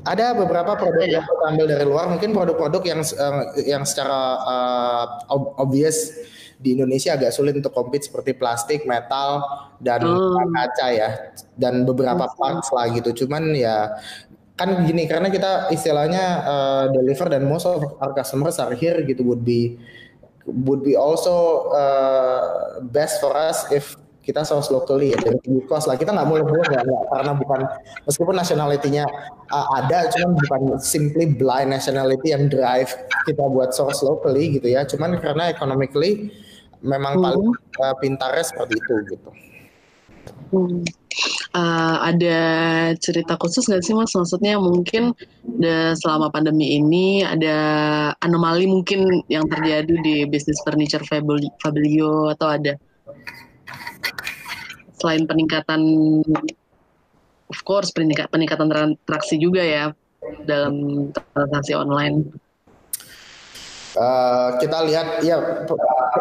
Ada 0.00 0.32
beberapa 0.32 0.74
produk 0.74 1.04
Iya. 1.04 1.20
yang 1.20 1.24
kita 1.28 1.44
ambil 1.46 1.66
dari 1.68 1.84
luar, 1.84 2.08
mungkin 2.08 2.32
produk-produk 2.32 2.82
yang 2.88 3.00
uh, 3.04 3.42
yang 3.60 3.82
secara 3.84 4.18
uh, 4.40 5.04
ob- 5.28 5.60
obvious 5.60 6.14
di 6.60 6.76
Indonesia 6.76 7.16
agak 7.16 7.32
sulit 7.32 7.56
untuk 7.56 7.72
compete 7.72 8.04
seperti 8.04 8.36
plastik, 8.36 8.84
metal, 8.84 9.40
dan 9.80 10.04
Oh. 10.04 10.36
kaca 10.52 10.86
ya, 10.92 11.32
dan 11.56 11.88
beberapa 11.88 12.28
parts 12.36 12.68
lah 12.68 12.92
gitu. 12.92 13.24
Cuman 13.24 13.56
ya 13.56 13.96
kan 14.60 14.84
gini 14.84 15.08
karena 15.08 15.32
kita 15.32 15.72
istilahnya 15.72 16.24
uh, 16.44 16.84
deliver 16.92 17.32
dan 17.32 17.48
most 17.48 17.64
of 17.64 17.80
our 17.96 18.12
customers 18.12 18.60
are 18.60 18.76
here 18.76 19.00
gitu. 19.08 19.24
Would 19.24 19.40
be 19.40 19.80
would 20.44 20.84
be 20.84 21.00
also 21.00 21.64
uh, 21.72 22.84
best 22.92 23.24
for 23.24 23.32
us 23.32 23.64
if 23.72 23.96
kita 24.20 24.44
source 24.44 24.68
locally 24.68 25.16
ya. 25.16 25.18
Dari 25.18 25.40
segi 25.40 25.64
cost 25.64 25.88
lah. 25.88 25.96
Kita 25.96 26.12
nggak 26.12 26.28
boleh 26.28 26.44
boleh 26.44 26.60
nggak 26.60 26.84
nggak, 26.84 27.04
karena 27.08 27.32
bukan 27.40 27.60
meskipun 28.04 28.36
nationality-nya 28.36 29.04
uh, 29.48 29.66
ada 29.80 30.12
cuman 30.12 30.36
bukan 30.36 30.62
simply 30.76 31.24
blind 31.24 31.72
nationality 31.72 32.36
yang 32.36 32.52
drive 32.52 32.92
kita 33.24 33.40
buat 33.48 33.72
source 33.72 34.04
locally 34.04 34.60
gitu 34.60 34.68
ya. 34.68 34.84
Cuman 34.84 35.16
karena 35.24 35.48
economically 35.48 36.28
memang 36.80 37.20
Hmm. 37.20 37.24
paling 37.24 37.44
uh, 37.80 37.94
pintarnya 38.00 38.44
seperti 38.44 38.74
itu 38.80 38.94
gitu 39.16 39.30
Hmm. 40.50 40.82
Eh, 41.50 41.96
ada 42.06 42.38
cerita 42.98 43.34
khusus 43.34 43.66
nggak 43.66 43.82
sih 43.82 43.94
mas? 43.94 44.14
Maksudnya 44.14 44.58
mungkin 44.62 45.10
de- 45.42 45.94
selama 45.98 46.30
pandemi 46.30 46.78
ini 46.78 47.26
ada 47.26 47.56
anomali 48.22 48.66
mungkin 48.70 49.26
yang 49.26 49.46
terjadi 49.50 49.94
di 50.02 50.26
bisnis 50.30 50.58
furniture 50.62 51.02
Fabelio 51.58 52.30
atau 52.30 52.46
ada 52.54 52.78
selain 55.02 55.26
peningkatan, 55.26 55.82
of 57.50 57.58
course 57.66 57.90
peningkat, 57.90 58.30
peningkatan 58.30 58.70
transaksi 58.70 59.38
juga 59.38 59.62
ya 59.66 59.84
dalam 60.46 61.08
transaksi 61.34 61.74
online. 61.74 62.30
Eh, 63.90 64.50
kita 64.62 64.86
lihat 64.86 65.18
ya 65.26 65.66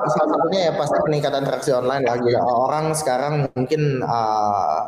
salah 0.10 0.30
satunya 0.34 0.60
ya 0.70 0.72
pasti 0.74 0.98
peningkatan 1.06 1.46
transaksi 1.46 1.70
online 1.70 2.02
lah. 2.02 2.18
Orang 2.42 2.98
sekarang 2.98 3.46
mungkin 3.54 4.02
eh, 4.02 4.80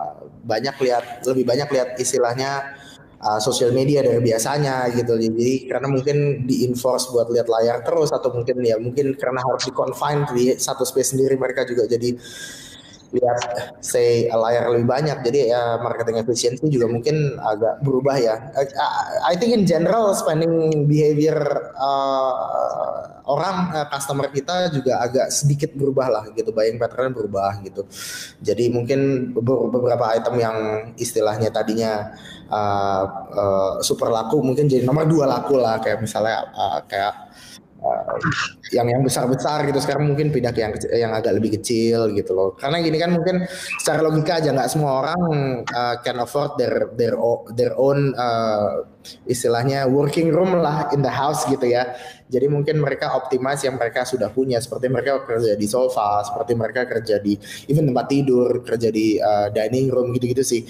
banyak 0.41 0.75
lihat 0.81 1.21
lebih 1.29 1.45
banyak 1.45 1.69
lihat 1.69 1.89
istilahnya 2.01 2.73
eh, 3.21 3.37
sosial 3.37 3.69
media 3.69 4.01
dari 4.01 4.17
biasanya 4.25 4.89
gitu. 4.97 5.13
Jadi 5.13 5.69
karena 5.69 5.93
mungkin 5.93 6.49
di 6.49 6.65
enforce 6.65 7.13
buat 7.13 7.29
lihat 7.29 7.45
layar 7.45 7.85
terus 7.85 8.09
atau 8.09 8.33
mungkin 8.33 8.65
ya 8.65 8.81
mungkin 8.81 9.13
karena 9.13 9.45
harus 9.45 9.69
di 9.69 9.73
confine 9.77 10.25
di 10.33 10.57
satu 10.57 10.81
space 10.81 11.13
sendiri 11.13 11.37
mereka 11.37 11.61
juga 11.69 11.85
jadi 11.85 12.17
lihat 13.12 13.39
say 13.84 14.32
layar 14.32 14.71
lebih 14.71 14.88
banyak. 14.88 15.17
Jadi 15.24 15.52
ya 15.52 15.78
marketing 15.80 16.24
efficiency 16.24 16.65
juga 16.71 16.88
mungkin 16.88 17.38
agak 17.39 17.84
berubah 17.84 18.15
ya. 18.17 18.36
I, 18.56 18.63
I 19.32 19.34
think 19.36 19.52
in 19.56 19.63
general 19.67 20.15
spending 20.15 20.88
behavior 20.88 21.38
uh, 21.76 22.34
orang 23.28 23.71
uh, 23.76 23.88
customer 23.91 24.28
kita 24.32 24.71
juga 24.74 25.04
agak 25.04 25.28
sedikit 25.32 25.76
berubah 25.76 26.08
lah 26.08 26.24
gitu. 26.34 26.52
Buying 26.56 26.80
pattern 26.80 27.12
berubah 27.12 27.60
gitu. 27.63 27.86
Jadi 28.39 28.71
mungkin 28.71 29.32
be- 29.36 29.67
beberapa 29.69 30.12
item 30.15 30.36
yang 30.39 30.58
istilahnya 30.95 31.52
tadinya 31.52 32.15
uh, 32.47 33.04
uh, 33.32 33.74
super 33.84 34.08
laku 34.08 34.39
mungkin 34.39 34.71
jadi 34.71 34.88
nomor 34.88 35.06
dua 35.06 35.28
laku 35.28 35.60
lah. 35.60 35.84
Kayak 35.84 36.04
misalnya 36.04 36.47
uh, 36.56 36.80
kayak 36.88 37.13
uh, 37.91 38.19
yang 38.71 38.88
yang 38.88 39.04
besar-besar 39.04 39.67
gitu. 39.67 39.80
Sekarang 39.84 40.08
mungkin 40.08 40.32
pindah 40.32 40.56
ke 40.56 40.60
yang 40.63 40.73
yang 40.95 41.12
agak 41.12 41.36
lebih 41.36 41.60
kecil 41.60 42.12
gitu 42.15 42.32
loh. 42.32 42.56
Karena 42.56 42.80
gini 42.80 42.97
kan 42.97 43.12
mungkin 43.12 43.43
secara 43.77 43.99
logika 44.01 44.39
aja 44.39 44.56
nggak 44.56 44.71
semua 44.71 45.04
orang 45.04 45.21
uh, 45.67 45.95
can 46.01 46.17
afford 46.23 46.56
their 46.56 46.89
their 46.95 47.15
their 47.54 47.73
own 47.75 48.15
uh, 48.15 48.88
istilahnya 49.25 49.89
working 49.89 50.29
room 50.29 50.57
lah 50.57 50.89
in 50.93 51.01
the 51.01 51.11
house 51.11 51.45
gitu 51.49 51.65
ya. 51.65 51.93
Jadi 52.31 52.47
mungkin 52.47 52.79
mereka 52.79 53.11
optimize 53.11 53.59
yang 53.67 53.75
mereka 53.75 54.07
sudah 54.07 54.31
punya. 54.31 54.63
Seperti 54.63 54.87
mereka 54.87 55.19
kerja 55.27 55.53
di 55.59 55.67
sofa 55.67 56.23
seperti 56.23 56.55
mereka 56.55 56.87
kerja 56.87 57.19
di 57.19 57.35
even 57.67 57.91
tempat 57.91 58.07
tidur 58.07 58.63
kerja 58.63 58.87
di 58.87 59.19
uh, 59.19 59.51
dining 59.51 59.91
room 59.91 60.15
gitu-gitu 60.15 60.43
sih. 60.45 60.61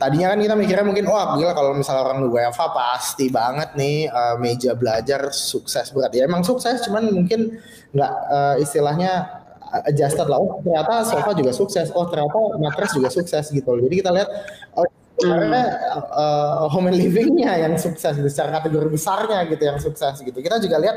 Tadinya 0.00 0.32
kan 0.32 0.38
kita 0.40 0.54
mikirnya 0.56 0.86
mungkin 0.86 1.04
wah 1.10 1.36
gila 1.36 1.52
kalau 1.52 1.76
misalnya 1.76 2.02
orang 2.08 2.24
WFA 2.30 2.66
pasti 2.72 3.28
banget 3.28 3.76
nih 3.76 4.08
uh, 4.08 4.40
meja 4.40 4.72
belajar 4.72 5.28
sukses 5.34 5.92
berat. 5.92 6.16
Ya 6.16 6.24
emang 6.24 6.40
sukses 6.40 6.80
cuman 6.88 7.12
mungkin 7.12 7.60
nggak 7.92 8.12
uh, 8.32 8.56
istilahnya 8.56 9.40
adjusted 9.86 10.26
lah. 10.26 10.38
Oh 10.40 10.58
ternyata 10.64 11.04
sofa 11.06 11.30
juga 11.36 11.52
sukses. 11.54 11.92
Oh 11.94 12.08
ternyata 12.08 12.38
mattress 12.58 12.96
juga 12.96 13.12
sukses 13.12 13.52
gitu. 13.52 13.70
Jadi 13.76 13.94
kita 14.00 14.10
lihat 14.10 14.28
oh 14.74 14.88
sebenarnya 15.20 15.64
uh, 16.10 16.66
home 16.72 16.88
and 16.90 16.98
livingnya 16.98 17.68
yang 17.68 17.74
sukses 17.76 18.16
secara 18.16 18.60
kategori 18.60 18.88
besarnya 18.88 19.44
gitu 19.46 19.62
yang 19.62 19.78
sukses 19.78 20.18
gitu 20.24 20.38
kita 20.40 20.56
juga 20.58 20.76
lihat 20.80 20.96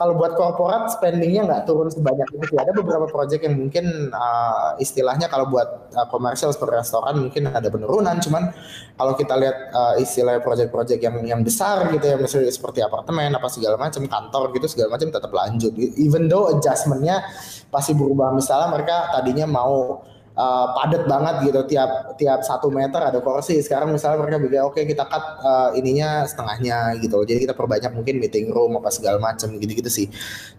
kalau 0.00 0.16
buat 0.16 0.32
korporat 0.32 0.88
spendingnya 0.96 1.44
nggak 1.44 1.68
turun 1.68 1.92
sebanyak 1.92 2.24
itu. 2.32 2.56
Ada 2.56 2.72
beberapa 2.72 3.04
project 3.04 3.44
yang 3.44 3.60
mungkin 3.60 4.08
uh, 4.08 4.72
istilahnya 4.80 5.28
kalau 5.28 5.52
buat 5.52 5.92
uh, 5.92 6.08
komersial 6.08 6.56
seperti 6.56 6.80
restoran 6.80 7.28
mungkin 7.28 7.52
ada 7.52 7.68
penurunan. 7.68 8.16
Cuman 8.16 8.48
kalau 8.96 9.12
kita 9.12 9.36
lihat 9.36 9.56
uh, 9.76 9.94
istilah 10.00 10.40
project-project 10.40 11.04
yang 11.04 11.20
yang 11.28 11.40
besar 11.44 11.84
gitu 11.92 12.00
ya, 12.00 12.16
misalnya 12.16 12.48
seperti 12.48 12.80
apartemen 12.80 13.36
apa 13.36 13.44
segala 13.52 13.76
macam, 13.76 14.08
kantor 14.08 14.56
gitu 14.56 14.66
segala 14.72 14.96
macam 14.96 15.12
tetap 15.12 15.32
lanjut. 15.36 15.72
Even 16.00 16.32
though 16.32 16.48
adjustmentnya 16.48 17.20
pasti 17.68 17.92
berubah. 17.92 18.32
Misalnya 18.32 18.72
mereka 18.72 19.12
tadinya 19.12 19.44
mau 19.44 20.00
uh, 20.34 20.66
padat 20.74 21.06
banget 21.06 21.50
gitu 21.50 21.60
tiap 21.66 22.14
tiap 22.14 22.40
satu 22.42 22.70
meter 22.70 22.98
ada 22.98 23.18
kursi 23.18 23.58
sekarang 23.60 23.90
misalnya 23.90 24.20
mereka 24.22 24.36
bilang 24.38 24.66
oke 24.68 24.78
kita 24.78 25.06
cut 25.06 25.24
uh, 25.40 25.70
ininya 25.74 26.26
setengahnya 26.26 26.98
gitu 27.00 27.22
jadi 27.24 27.48
kita 27.48 27.54
perbanyak 27.54 27.90
mungkin 27.94 28.18
meeting 28.18 28.50
room 28.50 28.78
apa 28.78 28.90
segala 28.90 29.18
macam 29.18 29.56
gitu 29.56 29.72
gitu 29.72 29.90
sih 29.90 30.06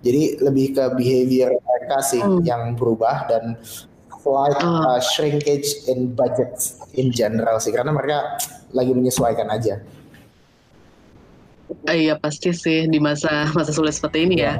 jadi 0.01 0.41
lebih 0.41 0.75
ke 0.75 0.83
behavior 0.95 1.51
mereka 1.55 1.97
sih 2.01 2.19
Hmm. 2.21 2.43
yang 2.43 2.75
berubah 2.75 3.27
dan 3.27 3.55
slight 4.21 4.53
Ah. 4.61 4.95
uh, 4.95 4.99
shrinkage 5.01 5.85
in 5.89 6.13
budget 6.13 6.53
in 6.93 7.09
general 7.09 7.57
sih 7.57 7.73
karena 7.73 7.89
mereka 7.89 8.37
lagi 8.71 8.93
menyesuaikan 8.93 9.49
aja 9.49 9.81
Eh, 11.87 12.05
iya 12.05 12.19
pasti 12.19 12.51
sih 12.51 12.83
di 12.83 12.99
masa 12.99 13.47
masa 13.55 13.71
sulit 13.71 13.95
seperti 13.95 14.27
ini 14.27 14.43
ya. 14.43 14.59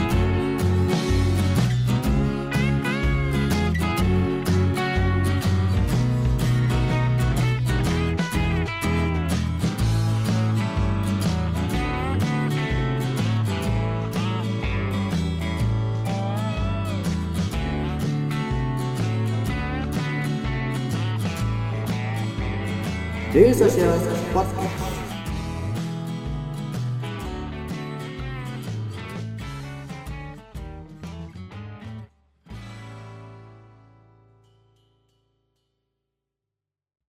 Daily 23.51 23.69
Social 23.69 23.91
Podcast. 23.91 24.10